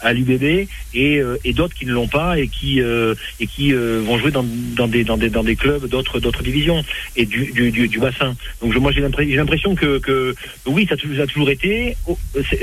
[0.00, 4.32] à l'UBB et, et d'autres qui ne l'ont pas et qui et qui vont jouer
[4.32, 4.44] dans,
[4.76, 8.34] dans des dans des dans des clubs d'autres d'autres divisions et du du, du, bassin.
[8.60, 10.34] Donc je, moi j'ai l'impression que que
[10.66, 11.96] oui ça a toujours été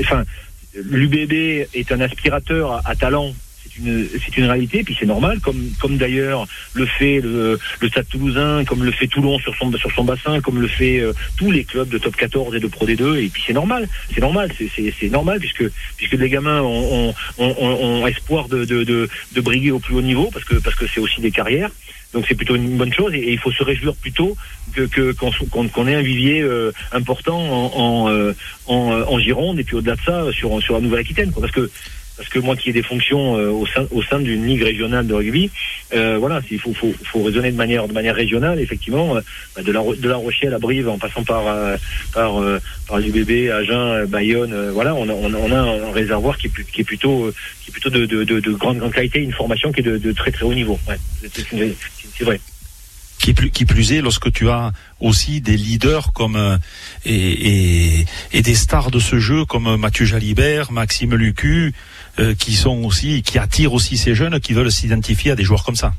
[0.00, 0.24] enfin
[0.74, 1.32] l'UBB
[1.72, 3.32] est un aspirateur à talent
[3.78, 8.08] une c'est une réalité, puis c'est normal, comme comme d'ailleurs le fait le, le Stade
[8.08, 11.50] Toulousain, comme le fait Toulon sur son sur son bassin, comme le fait euh, tous
[11.50, 14.50] les clubs de Top 14 et de Pro D2, et puis c'est normal, c'est normal,
[14.58, 15.64] c'est normal puisque
[15.96, 20.02] puisque les gamins ont, ont, ont, espoir de, de, de, de briguer au plus haut
[20.02, 21.70] niveau parce que parce que c'est aussi des carrières.
[22.12, 24.36] Donc c'est plutôt une bonne chose et, il faut se réjouir plutôt
[24.74, 25.32] que qu'on
[25.68, 28.32] qu'on ait un vivier euh, important en en, euh,
[28.66, 31.68] en, en Gironde et puis au-delà de ça sur sur la Nouvelle-Aquitaine parce que
[32.16, 35.06] parce que moi qui ai des fonctions euh, au sein au sein d'une ligue régionale
[35.06, 35.50] de rugby,
[35.94, 39.20] euh, voilà, il faut, faut, faut raisonner de manière de manière régionale, effectivement, euh,
[39.56, 41.44] bah, de la de la Rochelle à Brive en passant par
[42.12, 42.40] par
[42.86, 46.84] par l'UBB, Agen, Bayonne, voilà, on a, on a un réservoir qui est, qui est
[46.84, 49.84] plutôt qui est plutôt de, de, de, de grande, grande qualité, une formation qui est
[49.84, 50.78] de, de très très haut niveau.
[50.88, 52.40] Ouais, c'est vrai.
[53.18, 56.58] Qui plus, qui plus est, lorsque tu as aussi des leaders comme
[57.06, 61.72] et, et, et, des stars de ce jeu comme Mathieu Jalibert, Maxime Lucu,
[62.18, 65.64] euh, qui sont aussi, qui attirent aussi ces jeunes qui veulent s'identifier à des joueurs
[65.64, 65.92] comme ça.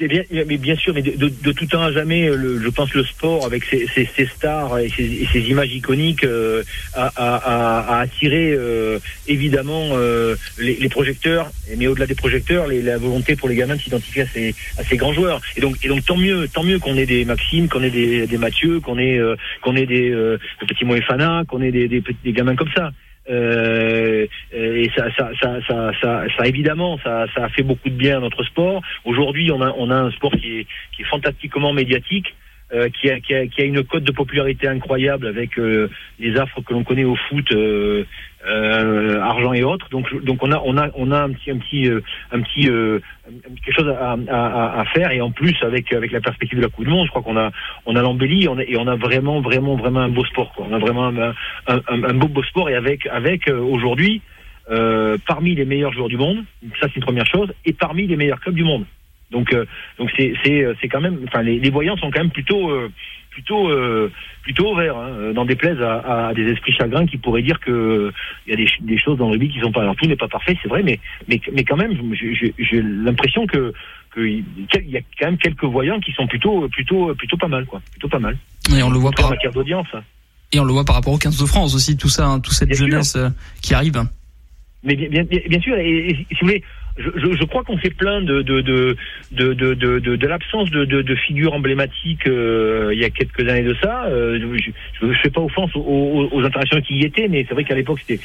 [0.00, 3.02] Mais bien, mais bien sûr, mais de, tout temps à jamais, le, je pense le
[3.02, 6.62] sport avec ses, stars et ses, images iconiques euh,
[6.94, 13.34] a, a, a, attiré euh, évidemment euh, les, projecteurs, mais au-delà des projecteurs, la volonté
[13.34, 15.40] pour les gamins de s'identifier à ces, grands joueurs.
[15.56, 18.98] Et donc, tant mieux, tant mieux qu'on ait des Maxime, qu'on ait des, Mathieu, qu'on
[18.98, 19.20] ait
[19.62, 20.14] qu'on ait des,
[20.68, 22.92] petits Moefana, qu'on ait des, des, des gamins comme ça.
[23.30, 28.20] Euh, et ça, ça, ça, ça, évidemment, ça, ça a fait beaucoup de bien à
[28.20, 28.82] notre sport.
[29.04, 32.34] Aujourd'hui, on a, on a un sport qui est, qui est fantastiquement médiatique.
[32.70, 35.88] Euh, qui, a, qui, a, qui, a, une cote de popularité incroyable avec euh,
[36.18, 38.04] les affres que l'on connaît au foot, euh,
[38.46, 39.88] euh, argent et autres.
[39.90, 41.88] Donc, donc on a, on a, on a un petit, un petit,
[42.32, 42.62] un petit,
[43.64, 45.10] quelque chose à, à, à, faire.
[45.10, 47.36] Et en plus, avec, avec la perspective de la Coupe du Monde, je crois qu'on
[47.36, 47.50] a,
[47.86, 50.52] on a l'embellie et on a vraiment, vraiment, vraiment un beau sport.
[50.54, 50.66] Quoi.
[50.70, 51.34] On a vraiment un,
[51.66, 54.22] un, un, beau, beau sport et avec, avec aujourd'hui.
[55.26, 56.44] parmi les meilleurs joueurs du monde,
[56.80, 58.84] ça c'est une première chose, et parmi les meilleurs clubs du monde.
[59.30, 59.66] Donc, euh,
[59.98, 62.70] donc c'est c'est euh, c'est quand même, enfin les, les, voyants sont quand même plutôt
[63.50, 67.60] euh, plutôt plutôt ouverts, hein, n'en déplaise à, à, des esprits chagrins qui pourraient dire
[67.60, 68.12] que
[68.46, 69.82] il y a des, des, choses dans le rugby qui sont pas.
[69.82, 70.98] Alors tout n'est pas parfait, c'est vrai, mais
[71.28, 71.92] mais mais quand même,
[72.58, 73.72] j'ai l'impression que
[74.14, 74.44] qu'il
[74.86, 78.08] y a quand même quelques voyants qui sont plutôt plutôt plutôt pas mal, quoi, plutôt
[78.08, 78.36] pas mal.
[78.74, 79.88] Et on le voit par en matière d'audience.
[80.52, 82.54] Et on le voit par rapport aux 15 de France aussi, tout ça, hein, toute
[82.54, 83.18] cette jeunesse
[83.60, 84.02] qui arrive.
[84.82, 86.62] Mais bien, bien, bien sûr, et, si vous voulez,
[86.98, 88.96] je, je, crois qu'on s'est plaint de de de
[89.32, 93.62] de de, de, l'absence de, de, de figures emblématiques euh, il y a quelques années
[93.62, 94.04] de ça.
[94.06, 94.38] Euh,
[95.00, 97.64] je ne fais pas offense aux, aux, aux, internationaux qui y étaient, mais c'est vrai
[97.64, 98.22] qu'à l'époque c'était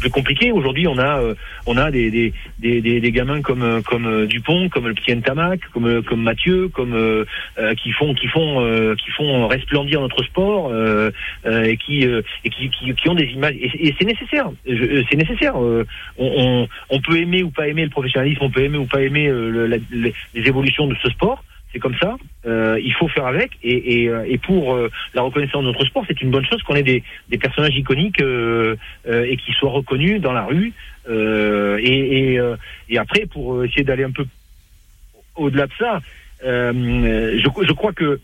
[0.00, 0.52] plus compliqué.
[0.52, 1.34] Aujourd'hui, on a euh,
[1.66, 5.60] on a des des, des, des, des gamins comme comme Dupont, comme le petit Ntamak,
[5.72, 10.70] comme comme Mathieu, comme euh, qui font qui font euh, qui font resplendir notre sport
[10.72, 11.10] euh,
[11.44, 14.50] et qui et qui, qui, qui ont des images et, et c'est nécessaire.
[14.64, 15.56] C'est nécessaire.
[15.56, 15.84] on,
[16.18, 19.28] on, on peut aimer ou pas aimer le professionnalisme, on peut aimer ou pas aimer
[19.28, 21.44] euh, les, évolutions de ce sport.
[21.72, 22.16] C'est comme ça.
[22.44, 23.52] Euh, il faut faire avec.
[23.62, 24.78] Et, euh, pour
[25.14, 27.02] la reconnaissance de notre sport, c'est une bonne chose qu'on ait des,
[27.38, 30.72] personnages iconiques et qui soient reconnus dans la rue.
[31.08, 32.38] et,
[32.98, 34.26] après, pour essayer d'aller un peu
[35.34, 36.00] au-delà de ça,
[36.42, 38.20] je crois que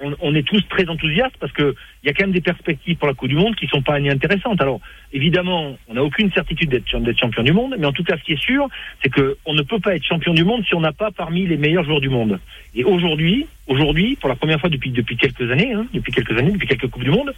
[0.00, 3.08] on, est tous très enthousiastes parce que il y a quand même des perspectives pour
[3.08, 4.60] la Coupe du Monde qui sont pas inintéressantes.
[4.60, 4.80] Alors
[5.12, 8.32] évidemment, on n'a aucune certitude d'être champion du monde, mais en tout cas, ce qui
[8.32, 8.68] est sûr,
[9.02, 11.46] c'est que on ne peut pas être champion du monde si on n'a pas parmi
[11.46, 12.38] les meilleurs joueurs du monde.
[12.74, 16.52] Et aujourd'hui, aujourd'hui, pour la première fois depuis depuis quelques années, hein, depuis quelques années,
[16.52, 17.32] depuis quelques coupes du monde,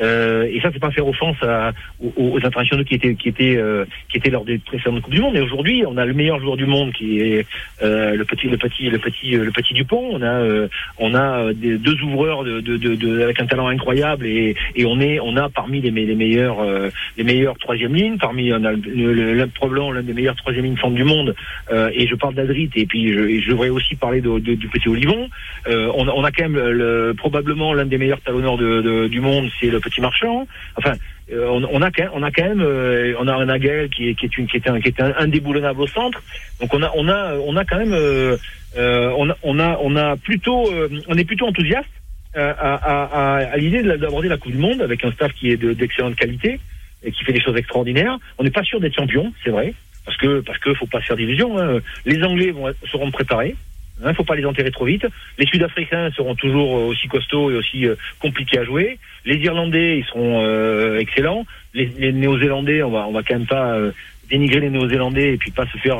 [0.00, 3.56] euh, et ça, c'est pas faire offense à, aux, aux, internationaux qui étaient qui étaient
[3.56, 5.34] euh, qui étaient lors des précédentes coupes du monde.
[5.34, 7.46] Mais aujourd'hui, on a le meilleur joueur du monde qui est
[7.82, 10.08] euh, le petit le petit le petit le petit Dupont.
[10.10, 13.68] On a euh, on a des, deux ouvreurs de, de, de, de, avec un talent
[13.68, 17.94] incroyable et, et on est on a parmi les, les meilleurs euh, les meilleurs troisième
[17.94, 18.18] lignes.
[18.18, 21.34] Parmi on a le, le, probablement l'un des meilleurs troisième lignes forme du monde.
[21.70, 25.28] et je parle d'Adrit et puis je, je devrais aussi parler du petit Olivon.
[25.68, 29.70] on, on a quand même le, probablement l'un des meilleurs talonneurs de, du monde, c'est
[29.84, 30.46] petit marchand.
[30.76, 30.94] Enfin,
[31.32, 34.38] euh, on, on, a on a quand même, euh, on a un Aguel qui est,
[34.38, 36.22] une, qui est un, qui est indéboulonnable au centre.
[36.60, 38.36] Donc on a, on a, on a quand même, euh,
[38.76, 40.70] on, on a, on a plutôt,
[41.08, 41.88] on est plutôt enthousiaste
[42.34, 46.58] à, l'idée d'aborder la Coupe du Monde avec un staff qui est d'excellente qualité
[47.04, 48.18] et qui fait des choses extraordinaires.
[48.38, 49.72] On n'est pas sûr d'être champion, c'est vrai,
[50.04, 51.58] parce que parce que faut pas se faire division.
[51.58, 51.80] Hein.
[52.04, 52.52] Les Anglais
[52.90, 53.54] seront préparés.
[54.00, 55.06] Il hein, ne faut pas les enterrer trop vite.
[55.38, 58.98] Les Sud-Africains seront toujours euh, aussi costauds et aussi euh, compliqués à jouer.
[59.24, 61.46] Les Irlandais, ils seront euh, excellents.
[61.74, 63.92] Les, les Néo-Zélandais, on va, on va quand même pas euh,
[64.28, 65.98] dénigrer les Néo-Zélandais et puis pas se faire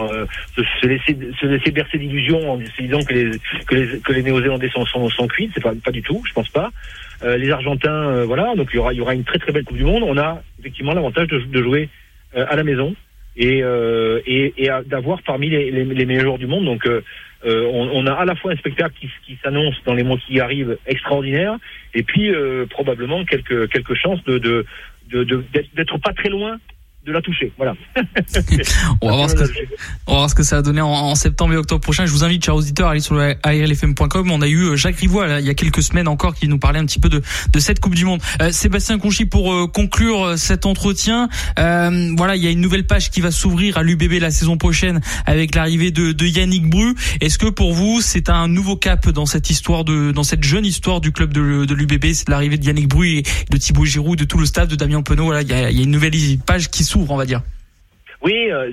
[0.57, 3.31] se, se, laisser se laisser bercer d'illusions en disant que les
[3.67, 5.51] que les, que les Néo-Zélandais sont sont, sont cuits.
[5.55, 6.71] C'est pas pas du tout, je pense pas.
[7.23, 8.55] les Argentins, voilà.
[8.57, 10.03] Donc il y aura il y aura une très très belle Coupe du Monde.
[10.05, 11.91] On a effectivement l'avantage de, de jouer
[12.35, 12.97] à la maison
[13.37, 13.63] et
[14.27, 16.65] et, et d'avoir parmi les, les, les, meilleurs joueurs du monde.
[16.65, 16.89] Donc
[17.45, 20.79] euh, on, a à la fois un spectacle qui, s'annonce dans les mois qui arrivent
[20.87, 21.57] extraordinaire,
[21.93, 24.67] et puis euh, probablement quelques quelques chances de d'être
[25.11, 26.59] de, de, d'être pas très loin
[27.05, 27.53] de la toucher.
[27.57, 27.75] Voilà.
[29.01, 29.43] on, va voir ce que,
[30.07, 32.07] on va voir ce que ça va donner en, septembre et octobre prochain.
[32.07, 34.31] Je vous invite, chers auditeurs, à aller sur ARLFM.com.
[34.31, 36.79] On a eu euh, Jacques Rivois il y a quelques semaines encore qui nous parlait
[36.79, 38.21] un petit peu de, de cette Coupe du Monde.
[38.41, 42.61] Euh, Sébastien Conchy, pour euh, conclure euh, cet entretien, euh, voilà, il y a une
[42.61, 46.69] nouvelle page qui va s'ouvrir à l'UBB la saison prochaine avec l'arrivée de, de, Yannick
[46.69, 46.95] Bru.
[47.21, 50.65] Est-ce que pour vous, c'est un nouveau cap dans cette histoire de, dans cette jeune
[50.65, 54.19] histoire du club de, de l'UBB, c'est l'arrivée de Yannick Bru et de Thibaut Giroud,
[54.19, 55.25] de tout le staff, de Damien Penaud.
[55.25, 56.15] Voilà, il y a, il y a une nouvelle
[56.47, 57.43] page qui s'ouvre, on va dire.
[58.23, 58.71] Oui, euh,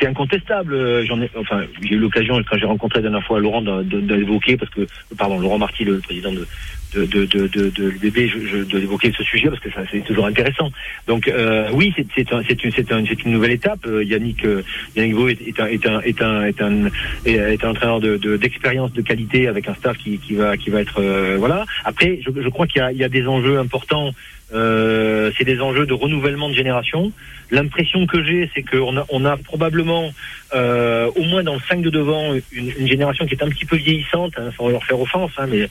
[0.00, 0.72] c'est incontestable.
[0.72, 4.56] Euh, j'en ai, enfin, j'ai eu l'occasion quand j'ai rencontré la dernière fois Laurent d'évoquer
[4.56, 6.46] parce que, pardon, Laurent Marty, le président de
[6.94, 10.70] de de de de, de ce sujet parce que ça c'est toujours intéressant.
[11.06, 13.80] Donc euh, oui, c'est c'est un, c'est un, une nouvelle étape.
[13.86, 14.62] Euh, Yannick euh,
[14.96, 16.90] Yannick Vaux est, un est un est un est un
[17.24, 20.80] est un entraîneur de d'expérience de, qualité avec un staff qui qui va qui va
[20.80, 21.64] être euh, voilà.
[21.84, 24.12] Après, je, je crois qu'il y a il y a des enjeux importants
[24.50, 27.12] euh, c'est des enjeux de renouvellement de génération.
[27.50, 30.10] L'impression que j'ai, c'est qu'on a, on a probablement,
[30.54, 33.76] au moins dans le 5 de devant, une, une, génération qui est un petit peu
[33.76, 35.68] vieillissante, hein, sans leur faire offense, hein, mais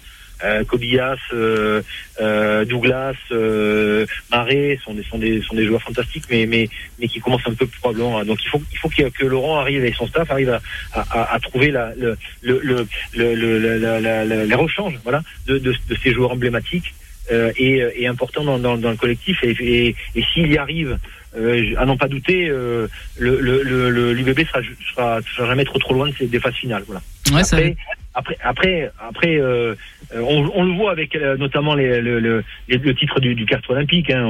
[0.67, 1.81] Kobias, euh,
[2.21, 6.69] euh, Douglas, euh, Marais sont des sont des sont des joueurs fantastiques, mais mais
[6.99, 8.23] mais qui commencent un peu probablement.
[8.23, 10.61] Donc il faut il faut que Laurent arrive et son staff arrive à,
[10.93, 15.21] à, à trouver la le le le, le, le la, la, la, les rechanges voilà
[15.47, 16.93] de, de, de ces joueurs emblématiques
[17.31, 20.97] euh, est, important dans, dans, dans, le collectif et, et, et s'il y arrive,
[21.35, 24.61] euh, à n'en pas douter, euh, le, le, le, l'UBB sera,
[24.95, 26.83] sera, sera, jamais trop trop loin de des phases finales.
[26.87, 27.01] Voilà.
[27.33, 27.75] Ouais, Après,
[28.13, 29.75] après, après, après, euh,
[30.15, 34.09] on, on, le voit avec euh, notamment les, le, le, titre du, du carte olympique.
[34.09, 34.25] Hein.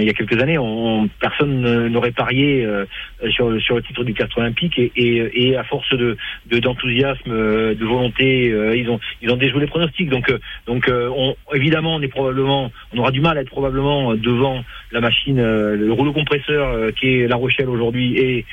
[0.00, 2.84] Il y a quelques années, on, personne n'aurait parié euh,
[3.30, 6.16] sur, le titre du carte olympique et, à force de
[6.50, 10.08] d'enthousiasme, de, volonté, ils ont ils ont déjoué les pronostics.
[10.08, 10.32] Donc
[10.66, 15.00] donc on, évidemment, on est probablement, on aura du mal à être probablement devant la
[15.00, 18.46] machine, le rouleau compresseur qui est La Rochelle aujourd'hui et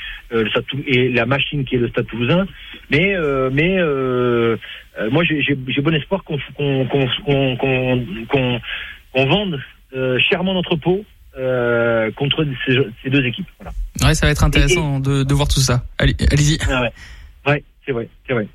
[0.87, 2.47] et la machine qui est le Stade Toulousain.
[2.89, 3.15] Mais
[3.51, 4.57] mais euh,
[5.11, 8.59] moi, j'ai bon espoir qu'on qu'on qu'on qu'on
[9.13, 9.59] qu'on vende
[9.95, 11.05] euh, chèrement notre peau
[11.37, 13.47] euh, contre ces, ces, deux équipes.
[13.59, 13.73] Voilà.
[14.03, 15.83] Ouais, ça va être intéressant de, de, voir tout ça.
[15.97, 16.57] Allez, allez-y.
[16.69, 16.91] Ah ouais,
[17.47, 18.47] ouais c'est vrai, c'est vrai.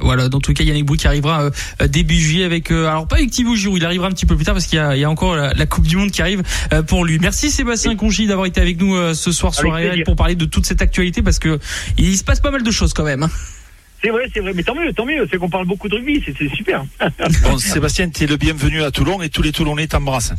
[0.00, 3.16] Voilà, dans tout cas, Yannick Bou qui arrivera euh, début juillet avec, euh, alors pas
[3.16, 5.10] avec Thibaut Giroud, il arrivera un petit peu plus tard parce qu'il y y a
[5.10, 7.18] encore la, la, Coupe du Monde qui arrive euh, pour lui.
[7.20, 10.46] Merci Sébastien Conchy d'avoir été avec nous euh, ce soir sur RL pour parler de
[10.46, 11.60] toute cette actualité parce que
[11.96, 13.22] il se passe pas mal de choses quand même.
[13.22, 13.30] Hein.
[14.04, 16.22] C'est vrai, c'est vrai, mais tant mieux, tant mieux, c'est qu'on parle beaucoup de rugby,
[16.26, 16.84] c'est super.
[17.42, 20.34] bon, Sébastien, tu es le bienvenu à Toulon et tous les Toulonnais t'embrassent.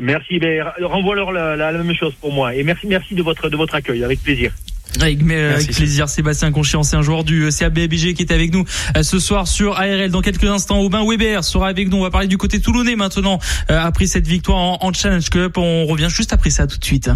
[0.00, 3.48] Merci, ben, renvoie-leur la, la, la, même chose pour moi et merci, merci de votre,
[3.48, 4.52] de votre accueil, avec plaisir.
[4.96, 8.64] Avec, avec plaisir, Sébastien Conchi, ancien joueur du CABBG qui est avec nous
[9.02, 10.10] ce soir sur ARL.
[10.10, 11.98] Dans quelques instants, Aubin Weber sera avec nous.
[11.98, 13.38] On va parler du côté toulonnais maintenant.
[13.68, 17.10] Après cette victoire en, en Challenge Cup, on revient juste après ça tout de suite.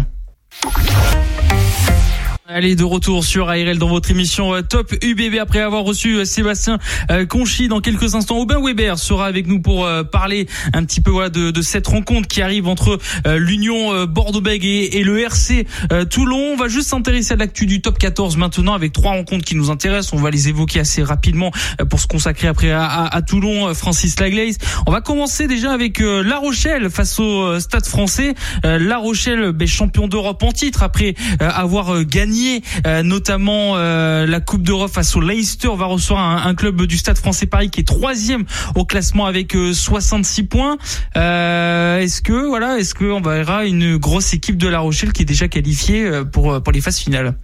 [2.53, 6.25] Allez, de retour sur ARL dans votre émission euh, Top UBB après avoir reçu euh,
[6.25, 8.39] Sébastien euh, Conchy dans quelques instants.
[8.39, 12.67] Aubin Weber sera avec nous pour parler un petit peu de, cette rencontre qui arrive
[12.67, 15.65] entre l'Union Bordeaux-Bègles et, le RC
[16.09, 16.53] Toulon.
[16.53, 19.69] On va juste s'intéresser à l'actu du Top 14 maintenant avec trois rencontres qui nous
[19.69, 20.13] intéressent.
[20.13, 21.51] On va les évoquer assez rapidement
[21.89, 24.57] pour se consacrer après à, à, à Toulon, Francis Laglaise.
[24.87, 28.33] On va commencer déjà avec La Rochelle face au Stade français.
[28.63, 32.40] La Rochelle, ben, champion d'Europe en titre après avoir gagné
[32.85, 37.17] euh, notamment euh, la Coupe d'Europe face au Leicester va recevoir un, club du Stade
[37.17, 40.77] Français Paris qui est troisième au classement avec euh, 66 points.
[41.15, 45.47] est-ce que voilà, est-ce qu'on verra une grosse équipe de La Rochelle qui est déjà
[45.47, 47.35] qualifiée pour pour les phases finales?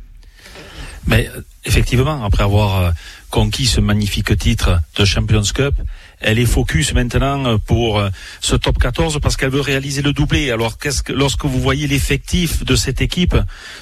[1.08, 1.30] Mais
[1.64, 2.94] effectivement, après avoir
[3.30, 5.76] conquis ce magnifique titre de Champions Cup,
[6.20, 8.02] elle est focus maintenant pour
[8.42, 10.52] ce top 14 parce qu'elle veut réaliser le doublé.
[10.52, 13.36] Alors qu'est-ce que lorsque vous voyez l'effectif de cette équipe,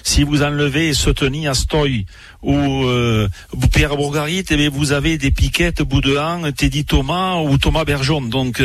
[0.04, 2.06] si vous enlevez Soteni, Astoy
[2.42, 3.28] ou euh,
[3.72, 8.22] Pierre Bourgarit, eh vous avez des piquettes, Boudin, Teddy Thomas ou Thomas Bergeron.
[8.22, 8.62] Donc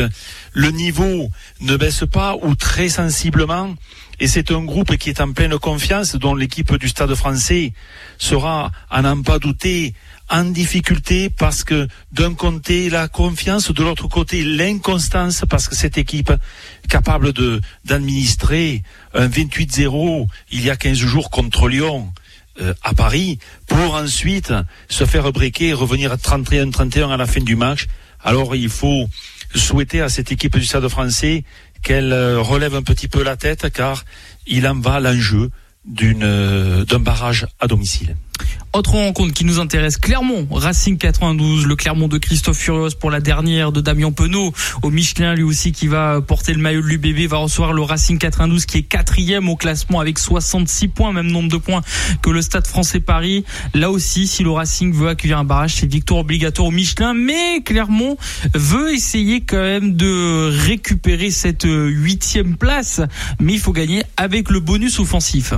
[0.53, 1.29] le niveau
[1.61, 3.75] ne baisse pas ou très sensiblement.
[4.19, 7.73] Et c'est un groupe qui est en pleine confiance, dont l'équipe du Stade français
[8.19, 9.95] sera, à n'en pas douter,
[10.31, 15.97] en difficulté parce que d'un côté la confiance, de l'autre côté l'inconstance parce que cette
[15.97, 16.31] équipe
[16.87, 18.81] capable de d'administrer
[19.13, 22.11] un 28-0 il y a 15 jours contre Lyon
[22.61, 24.53] euh, à Paris pour ensuite
[24.87, 27.87] se faire briquer et revenir à 31-31 à la fin du match.
[28.23, 29.09] Alors il faut
[29.53, 31.43] souhaiter à cette équipe du Stade français
[31.83, 34.05] qu'elle relève un petit peu la tête car
[34.47, 35.51] il en va l'enjeu
[35.83, 38.15] d'une d'un barrage à domicile.
[38.73, 43.19] Autre rencontre qui nous intéresse, Clermont, Racing 92, le Clermont de Christophe Furios pour la
[43.19, 47.29] dernière de Damien Penaud, au Michelin lui aussi qui va porter le maillot de l'UBB,
[47.29, 51.49] va recevoir le Racing 92 qui est quatrième au classement avec 66 points, même nombre
[51.49, 51.81] de points
[52.21, 53.43] que le Stade français Paris.
[53.73, 57.61] Là aussi, si le Racing veut accueillir un barrage, c'est victoire obligatoire au Michelin, mais
[57.65, 58.15] Clermont
[58.53, 63.01] veut essayer quand même de récupérer cette huitième place,
[63.39, 65.53] mais il faut gagner avec le bonus offensif.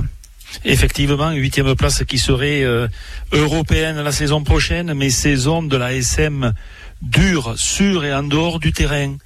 [0.64, 2.88] Effectivement, huitième place qui serait euh,
[3.32, 6.52] européenne la saison prochaine, mais saison de la SM
[7.02, 9.16] dure, sur et en dehors du terrain.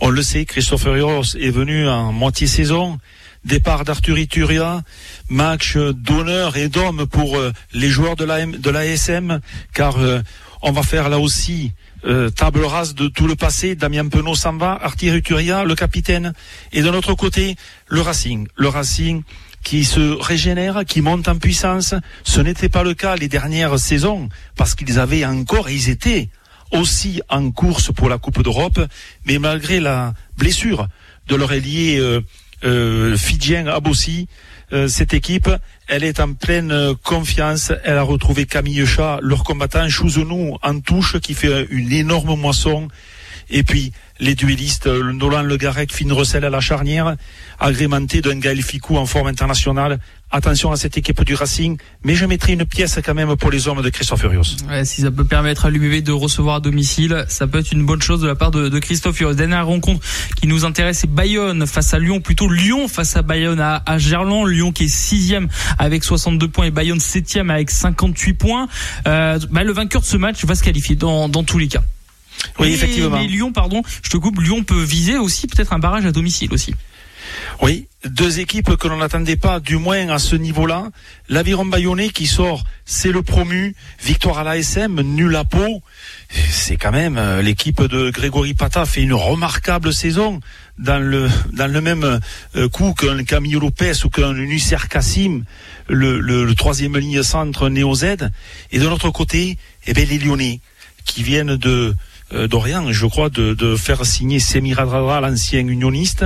[0.00, 2.98] On le sait, Christophe Rios est venu en moitié saison.
[3.44, 4.82] Départ d'Arthur Ituria,
[5.28, 9.40] match d'honneur et d'homme pour euh, les joueurs de la, de
[9.72, 10.20] car euh,
[10.62, 11.72] on va faire là aussi
[12.04, 13.74] euh, table rase de tout le passé.
[13.74, 16.32] Damien Penaud s'en va, Arthur Ituria, le capitaine.
[16.72, 17.56] Et de l'autre côté,
[17.88, 18.48] le Racing.
[18.56, 19.22] Le Racing
[19.62, 21.94] qui se régénère, qui monte en puissance.
[22.24, 26.28] Ce n'était pas le cas les dernières saisons, parce qu'ils avaient encore, ils étaient
[26.72, 28.80] aussi en course pour la Coupe d'Europe,
[29.26, 30.88] mais malgré la blessure
[31.28, 32.20] de leur ailier euh,
[32.64, 33.16] euh,
[33.68, 34.28] Abossi,
[34.72, 35.50] euh, cette équipe,
[35.86, 37.72] elle est en pleine confiance.
[37.84, 42.88] Elle a retrouvé Camille Chat, leur combattant, Chouzounou en touche, qui fait une énorme moisson.
[43.50, 47.16] Et puis, les duellistes, Nolan Le Garec, Finn Russell à la charnière,
[47.58, 49.98] agrémenté d'un Gaël Ficou en forme internationale.
[50.30, 53.68] Attention à cette équipe du Racing, mais je mettrai une pièce quand même pour les
[53.68, 54.44] hommes de Christophe Furios.
[54.84, 58.00] Si ça peut permettre à l'UBB de recevoir à domicile, ça peut être une bonne
[58.00, 59.34] chose de la part de, Christophe Furios.
[59.34, 60.00] Dernière rencontre
[60.40, 64.46] qui nous intéresse, c'est Bayonne face à Lyon, plutôt Lyon face à Bayonne à, Gerland.
[64.46, 68.68] Lyon qui est sixième avec 62 points et Bayonne septième avec 58 points.
[69.06, 71.82] Euh, bah, le vainqueur de ce match va se qualifier dans tous les cas.
[72.58, 73.18] Oui, et, effectivement.
[73.18, 76.52] Mais Lyon, pardon, je te coupe, Lyon peut viser aussi peut-être un barrage à domicile
[76.52, 76.74] aussi.
[77.60, 80.90] Oui, deux équipes que l'on n'attendait pas, du moins à ce niveau-là.
[81.28, 83.74] L'Aviron Bayonnais qui sort, c'est le promu.
[84.02, 85.82] Victoire à l'ASM, nul à peau.
[86.50, 90.40] C'est quand même l'équipe de Grégory Pata fait une remarquable saison
[90.78, 92.20] dans le dans le même
[92.72, 95.44] coup qu'un Camille Lopez ou qu'un Nusser Kassim,
[95.88, 98.16] le, le, le, troisième ligne centre Néo Z.
[98.72, 100.60] Et de l'autre côté, eh bien, les Lyonnais
[101.04, 101.94] qui viennent de
[102.48, 106.24] d'Orient, je crois, de, de faire signer Semiradradra, l'ancien unioniste,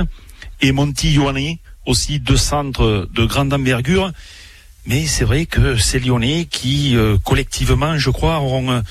[0.61, 4.11] et Monti Ioane aussi deux centres de grande envergure.
[4.85, 8.81] Mais c'est vrai que c'est Lyonnais qui, euh, collectivement, je crois, auront euh,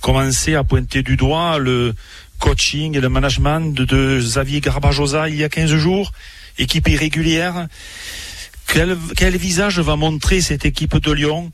[0.00, 1.94] commencé à pointer du doigt le
[2.38, 6.12] coaching et le management de, de Xavier Garbajosa il y a 15 jours,
[6.58, 7.68] équipe irrégulière.
[8.66, 11.52] Quel, quel visage va montrer cette équipe de Lyon?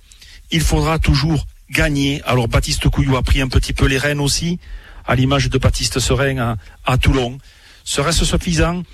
[0.51, 2.23] Il faudra toujours gagner.
[2.25, 4.59] Alors Baptiste Couillou a pris un petit peu les rênes aussi,
[5.11, 6.57] à l'image de Baptiste Serein à,
[6.87, 7.39] à Toulon.
[7.83, 8.85] Serait-ce suffisant?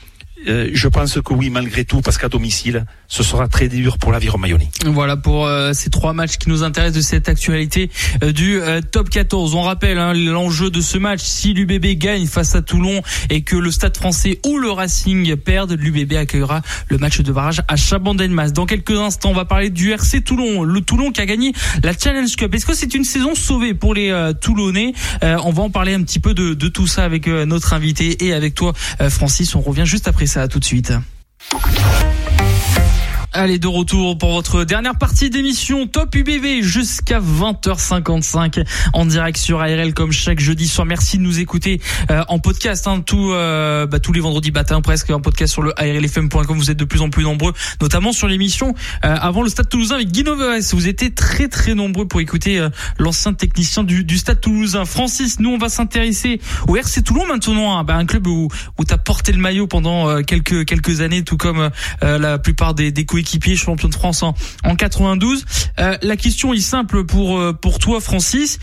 [0.48, 4.12] Euh, je pense que oui, malgré tout, parce qu'à domicile, ce sera très dur pour
[4.12, 4.68] l'aviron mayonnais.
[4.84, 7.90] Voilà pour euh, ces trois matchs qui nous intéressent de cette actualité
[8.22, 8.60] euh, du
[8.92, 9.54] top 14.
[9.54, 11.20] On rappelle hein, l'enjeu de ce match.
[11.22, 15.72] Si l'UBB gagne face à Toulon et que le Stade français ou le Racing perdent,
[15.72, 18.50] l'UBB accueillera le match de barrage à Chabandelmas.
[18.50, 20.62] Dans quelques instants, on va parler du RC Toulon.
[20.62, 22.54] Le Toulon qui a gagné la Challenge Cup.
[22.54, 24.92] Est-ce que c'est une saison sauvée pour les Toulonnais?
[25.22, 28.32] On va en parler un petit peu de, de tout ça avec notre invité et
[28.32, 28.72] avec toi,
[29.08, 29.54] Francis.
[29.54, 30.48] On revient juste après ça.
[30.48, 30.92] tout de suite.
[33.38, 38.64] Allez, de retour pour votre dernière partie d'émission Top UBV jusqu'à 20h55
[38.94, 40.86] en direct sur ARL comme chaque jeudi soir.
[40.86, 44.80] Merci de nous écouter euh, en podcast, hein, tout, euh, bah, tous les vendredis matin
[44.80, 46.56] presque en podcast sur le ARLFM.com.
[46.56, 48.74] Vous êtes de plus en plus nombreux, notamment sur l'émission
[49.04, 50.24] euh, avant le Stade Toulousain avec Guy
[50.72, 52.66] Vous étiez très très nombreux pour écouter
[52.98, 54.86] l'ancien technicien du, du, Stade Toulousain.
[54.86, 58.84] Francis, nous on va s'intéresser au RC Toulon maintenant, hein, bah, un club où, où
[58.86, 61.68] tu as porté le maillot pendant quelques quelques années, tout comme
[62.00, 65.44] la plupart des, des équipier champion de France en, en 92.
[65.78, 68.60] Euh, la question est simple pour euh, pour toi, Francis.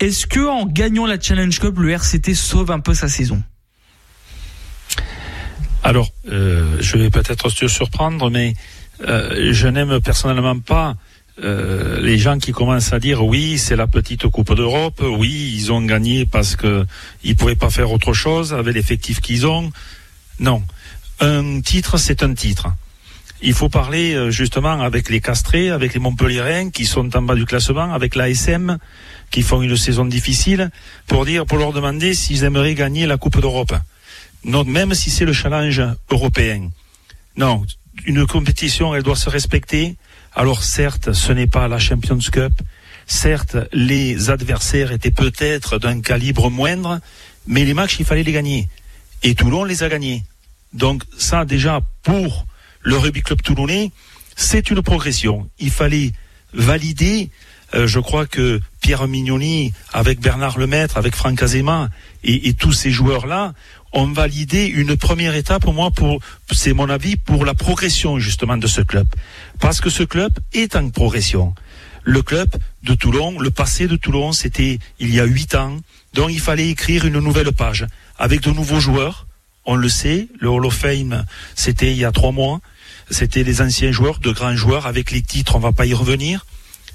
[0.00, 3.42] Est-ce que en gagnant la Challenge Cup, le RCT sauve un peu sa saison?
[5.82, 8.54] Alors, euh, je vais peut-être te surprendre, mais
[8.98, 10.96] je n'aime personnellement pas
[11.38, 15.82] les gens qui commencent à dire oui, c'est la petite Coupe d'Europe, oui, ils ont
[15.82, 16.86] gagné parce que
[17.22, 19.70] ils pouvaient pas faire autre chose avec l'effectif qu'ils ont.
[20.40, 20.62] Non,
[21.20, 22.68] un titre, c'est un titre.
[23.42, 27.34] Il faut parler euh, justement avec les Castrés, avec les Montpellierins qui sont en bas
[27.34, 28.78] du classement, avec l'ASM
[29.30, 30.70] qui font une saison difficile,
[31.06, 33.74] pour dire, pour leur demander s'ils aimeraient gagner la Coupe d'Europe.
[34.44, 36.70] Même si c'est le challenge européen.
[37.36, 37.64] Non,
[38.04, 39.96] une compétition, elle doit se respecter.
[40.34, 42.52] Alors certes, ce n'est pas la Champions Cup.
[43.06, 47.00] Certes, les adversaires étaient peut-être d'un calibre moindre,
[47.46, 48.68] mais les matchs, il fallait les gagner.
[49.22, 50.24] Et Toulon les a gagnés.
[50.72, 52.46] Donc ça, déjà, pour
[52.86, 53.90] le rugby club toulonnais,
[54.36, 55.50] c'est une progression.
[55.58, 56.12] Il fallait
[56.54, 57.30] valider.
[57.74, 61.90] Euh, je crois que Pierre Mignoni, avec Bernard Lemaître, avec Franck Azema
[62.22, 63.54] et, tous ces joueurs-là,
[63.92, 66.20] ont validé une première étape, pour moi, pour,
[66.52, 69.08] c'est mon avis, pour la progression justement de ce club.
[69.58, 71.56] Parce que ce club est en progression.
[72.04, 72.50] Le club
[72.84, 75.76] de Toulon, le passé de Toulon, c'était il y a huit ans.
[76.14, 77.84] Donc il fallait écrire une nouvelle page
[78.16, 79.26] avec de nouveaux joueurs.
[79.64, 81.24] On le sait, le Hall of Fame,
[81.56, 82.60] c'était il y a trois mois
[83.10, 86.46] c'était les anciens joueurs, de grands joueurs avec les titres, on va pas y revenir.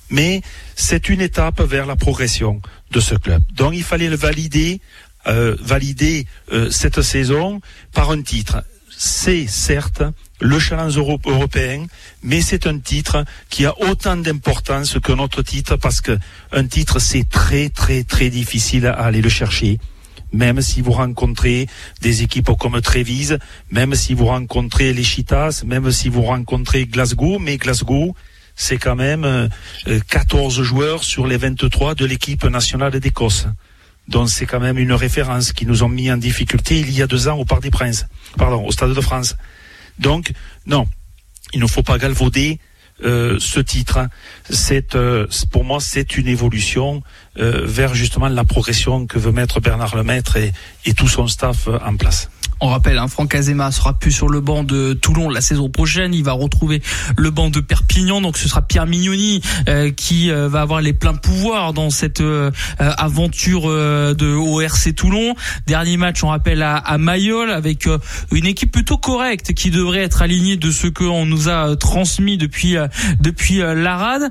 [0.09, 0.41] Mais
[0.76, 3.41] c'est une étape vers la progression de ce club.
[3.53, 4.82] Donc il fallait le valider,
[5.28, 7.62] euh, valider euh, cette saison
[7.93, 8.64] par un titre.
[8.89, 10.03] C'est certes
[10.41, 11.86] le challenge européen,
[12.24, 16.18] mais c'est un titre qui a autant d'importance que notre titre parce que
[16.51, 19.80] un titre c'est très très très difficile à aller le chercher
[20.32, 21.67] même si vous rencontrez
[22.01, 27.39] des équipes comme Trévise, même si vous rencontrez les Chitas, même si vous rencontrez Glasgow,
[27.39, 28.15] mais Glasgow,
[28.55, 29.49] c'est quand même
[30.09, 33.47] 14 euh, joueurs sur les 23 de l'équipe nationale d'Écosse.
[34.07, 37.07] Donc c'est quand même une référence qui nous ont mis en difficulté il y a
[37.07, 38.07] deux ans au Parc des Princes,
[38.38, 39.36] pardon, au Stade de France.
[39.99, 40.32] Donc,
[40.65, 40.88] non,
[41.53, 42.59] il ne faut pas galvauder
[43.04, 43.99] euh, ce titre.
[44.49, 47.04] C'est euh, pour moi c'est une évolution
[47.39, 51.95] euh, vers justement la progression que veut mettre Bernard Lemaître et tout son staff en
[51.95, 52.30] place.
[52.64, 56.14] On rappelle, hein, Franck Azema sera plus sur le banc de Toulon la saison prochaine.
[56.14, 56.82] Il va retrouver
[57.18, 58.22] le banc de Perpignan.
[58.22, 59.41] Donc ce sera Pierre Mignoni
[59.95, 62.24] qui va avoir les pleins pouvoirs dans cette
[62.78, 65.34] aventure de ORC Toulon.
[65.66, 67.88] Dernier match, on rappelle à, à Mayol avec
[68.32, 72.76] une équipe plutôt correcte qui devrait être alignée de ce qu'on nous a transmis depuis
[73.20, 74.30] depuis l'Arade.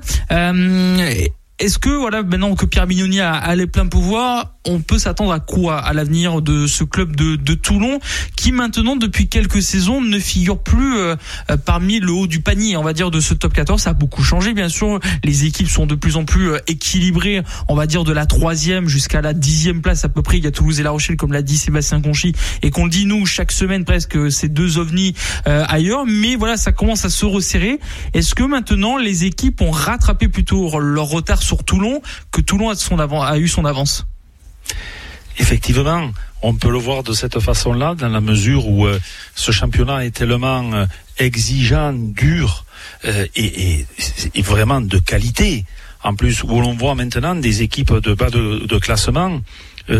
[1.59, 5.31] Est-ce que voilà maintenant que Pierre Mignoni a, a les pleins pouvoirs, on peut s'attendre
[5.31, 7.99] à quoi à l'avenir de ce club de, Toulon
[8.35, 11.15] qui maintenant depuis quelques saisons ne figure plus euh,
[11.49, 13.93] euh, parmi le haut du panier on va dire de ce top 14 ça a
[13.93, 14.99] beaucoup changé bien sûr.
[15.23, 18.87] Les équipes sont de plus en plus euh, équilibrées on va dire de la troisième
[18.87, 20.37] jusqu'à la dixième place à peu près.
[20.37, 22.91] Il y a Toulouse et La Rochelle comme l'a dit Sébastien Conchy et qu'on le
[22.91, 25.13] dit nous chaque semaine presque ces deux ovnis
[25.45, 26.05] ailleurs.
[26.05, 27.79] Mais voilà ça commence à se resserrer.
[28.13, 32.01] Est-ce que maintenant les équipes ont rattrapé plutôt leur retard sur Toulon
[32.31, 34.10] que Toulon a eu son avance?
[35.37, 38.99] Effectivement, on peut le voir de cette façon-là, dans la mesure où euh,
[39.35, 40.85] ce championnat est tellement euh,
[41.17, 42.65] exigeant, dur
[43.05, 43.85] euh, et,
[44.41, 45.65] vraiment de qualité.
[46.03, 49.39] En plus, où l'on voit maintenant des équipes de bas de, classement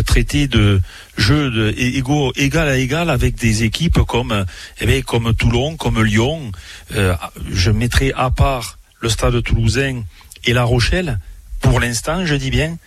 [0.06, 0.80] traiter de
[1.18, 4.46] jeux de, égaux, égal à égal avec des équipes comme,
[4.80, 6.52] eh comme Toulon, comme Lyon.
[6.92, 10.02] je mettrai à part le stade toulousain
[10.46, 11.20] et La Rochelle,
[11.60, 12.78] pour l'instant, je dis bien,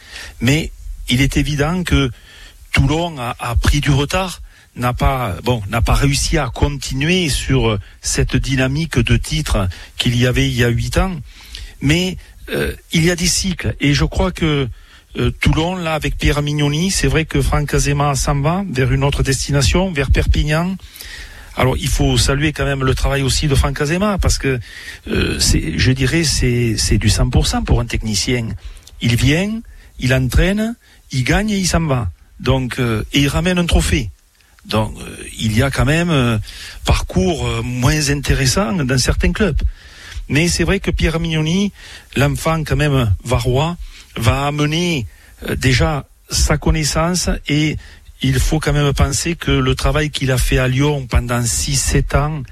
[0.40, 0.72] mais
[1.08, 2.10] il est évident que
[2.72, 4.40] Toulon a, a pris du retard,
[4.76, 10.26] n'a pas bon n'a pas réussi à continuer sur cette dynamique de titres qu'il y
[10.26, 11.16] avait il y a huit ans,
[11.80, 12.16] mais
[12.50, 14.68] euh, il y a des cycles et je crois que
[15.16, 19.04] euh, Toulon là avec Pierre Mignoni, c'est vrai que Franck Azema s'en va vers une
[19.04, 20.76] autre destination, vers Perpignan.
[21.56, 24.58] Alors il faut saluer quand même le travail aussi de Franck Azema parce que
[25.06, 28.48] euh, je dirais c'est c'est du 100% pour un technicien.
[29.00, 29.60] Il vient,
[30.00, 30.74] il entraîne,
[31.12, 32.10] il gagne et il s'en va.
[32.40, 34.10] Donc, euh, et il ramène un trophée.
[34.66, 36.38] Donc, euh, il y a quand même euh,
[36.84, 39.60] parcours moins intéressant dans certains clubs.
[40.28, 41.72] Mais c'est vrai que Pierre Mignoni,
[42.16, 43.76] l'enfant quand même varois,
[44.16, 45.06] va amener
[45.58, 47.76] déjà sa connaissance et
[48.22, 52.16] il faut quand même penser que le travail qu'il a fait à Lyon pendant 6-7
[52.16, 52.42] ans,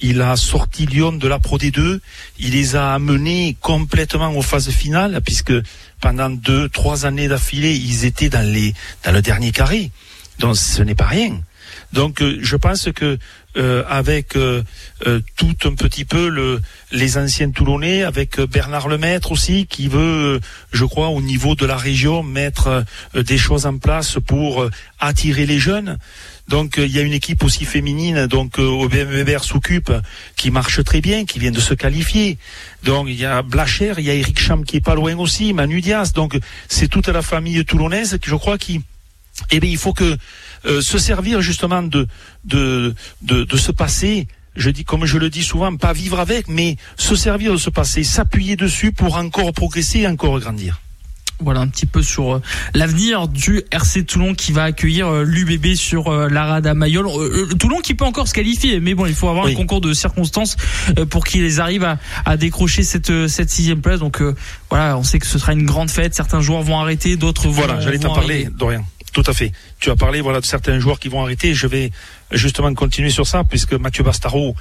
[0.00, 2.00] il a sorti Lyon de la Pro D2,
[2.38, 5.52] il les a amenés complètement aux phases finales, puisque
[6.00, 8.74] pendant deux, trois années d'affilée, ils étaient dans les
[9.04, 9.90] dans le dernier carré.
[10.38, 11.40] Donc ce n'est pas rien.
[11.92, 13.18] Donc euh, je pense que
[13.56, 14.62] euh, avec euh,
[15.36, 16.60] tout un petit peu le,
[16.92, 20.40] les anciens Toulonnais, avec Bernard Lemaître aussi, qui veut,
[20.70, 22.84] je crois, au niveau de la région, mettre
[23.14, 24.68] des choses en place pour
[25.00, 25.98] attirer les jeunes.
[26.48, 29.92] Donc il y a une équipe aussi féminine, donc au BMBR s'occupe,
[30.36, 32.38] qui marche très bien, qui vient de se qualifier.
[32.84, 35.52] Donc il y a Blacher, il y a Eric Cham qui est pas loin aussi,
[35.52, 36.12] Manu Diaz.
[36.12, 36.38] Donc
[36.68, 38.80] c'est toute la famille toulonnaise qui, je crois, qui
[39.50, 40.16] eh bien, il faut que
[40.66, 42.08] euh, se servir justement de,
[42.44, 44.26] de, de, de ce passé
[44.58, 47.70] je dis comme je le dis souvent, pas vivre avec, mais se servir de ce
[47.70, 50.80] passé, s'appuyer dessus pour encore progresser et encore grandir.
[51.40, 52.42] Voilà un petit peu sur euh,
[52.74, 57.06] l'avenir du RC Toulon qui va accueillir euh, l'UBB sur la Rada Mayol.
[57.58, 60.56] Toulon qui peut encore se qualifier, mais bon, il faut avoir un concours de circonstances
[61.10, 64.00] pour qu'ils arrivent à, à, décrocher cette cette sixième place.
[64.00, 64.22] Donc
[64.70, 66.14] voilà, on sait que ce sera une grande fête.
[66.14, 67.52] Certains joueurs vont arrêter, d'autres vont.
[67.52, 68.84] Voilà, j'allais t'en parler, Dorian.
[69.12, 69.52] Tout à fait.
[69.80, 71.54] Tu as parlé voilà de certains joueurs qui vont arrêter.
[71.54, 71.90] Je vais
[72.30, 74.54] justement continuer sur ça puisque Mathieu Bastaro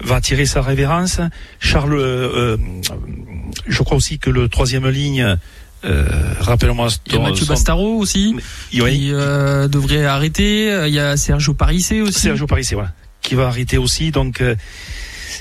[0.00, 1.20] va tirer sa révérence.
[1.60, 2.56] Charles, euh, euh,
[3.66, 5.38] je crois aussi que le troisième ligne.
[5.84, 6.88] Euh, Rappelle-moi.
[7.06, 8.36] Il y a Mathieu Bastaro aussi
[8.70, 8.80] qui
[9.12, 10.86] euh, devrait arrêter.
[10.86, 12.20] Il y a Sergio Parissé aussi.
[12.20, 14.10] Sergio Parissé, voilà, qui va arrêter aussi.
[14.10, 14.54] Donc euh,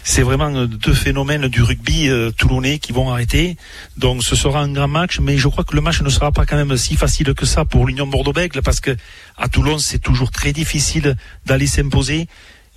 [0.03, 3.57] c'est vraiment deux phénomènes du rugby euh, toulonnais qui vont arrêter.
[3.97, 6.45] Donc ce sera un grand match, mais je crois que le match ne sera pas
[6.45, 8.95] quand même si facile que ça pour l'Union Bordeaux-Bègles parce que
[9.37, 11.15] à Toulon c'est toujours très difficile
[11.45, 12.27] d'aller s'imposer.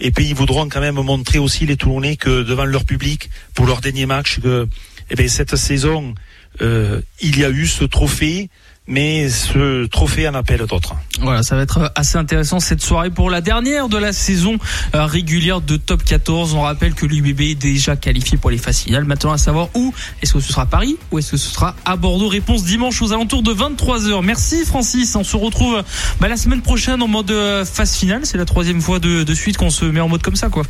[0.00, 3.66] Et puis ils voudront quand même montrer aussi les Toulonnais que devant leur public pour
[3.66, 4.68] leur dernier match que
[5.10, 6.14] eh bien, cette saison
[6.60, 8.48] euh, il y a eu ce trophée
[8.86, 10.94] mais ce trophée en appelle d'autres.
[11.20, 14.58] Voilà, ça va être assez intéressant cette soirée pour la dernière de la saison
[14.94, 16.54] euh, régulière de Top 14.
[16.54, 19.04] On rappelle que l'UBB est déjà qualifié pour les phases finales.
[19.04, 21.96] Maintenant à savoir où Est-ce que ce sera Paris ou est-ce que ce sera à
[21.96, 22.28] Bordeaux?
[22.28, 24.22] Réponse dimanche aux alentours de 23h.
[24.22, 25.16] Merci Francis.
[25.16, 25.82] On se retrouve
[26.20, 28.20] bah, la semaine prochaine en mode euh, phase finale.
[28.24, 30.64] C'est la troisième fois de, de suite qu'on se met en mode comme ça, quoi.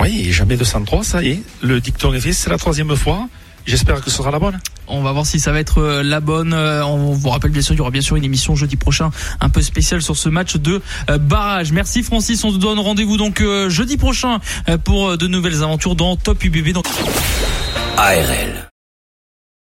[0.00, 1.42] Oui, jamais 203, ça y est.
[1.62, 3.28] Le dicton est fait, c'est la troisième fois.
[3.66, 4.58] J'espère que ce sera la bonne.
[4.86, 6.52] On va voir si ça va être euh, la bonne.
[6.52, 9.10] Euh, on vous rappelle bien sûr, il y aura bien sûr une émission jeudi prochain
[9.40, 11.72] un peu spéciale sur ce match de euh, barrage.
[11.72, 14.38] Merci Francis, on se donne rendez-vous donc jeudi prochain
[14.84, 16.76] pour de nouvelles aventures dans Top UBB.
[17.96, 18.75] ARL.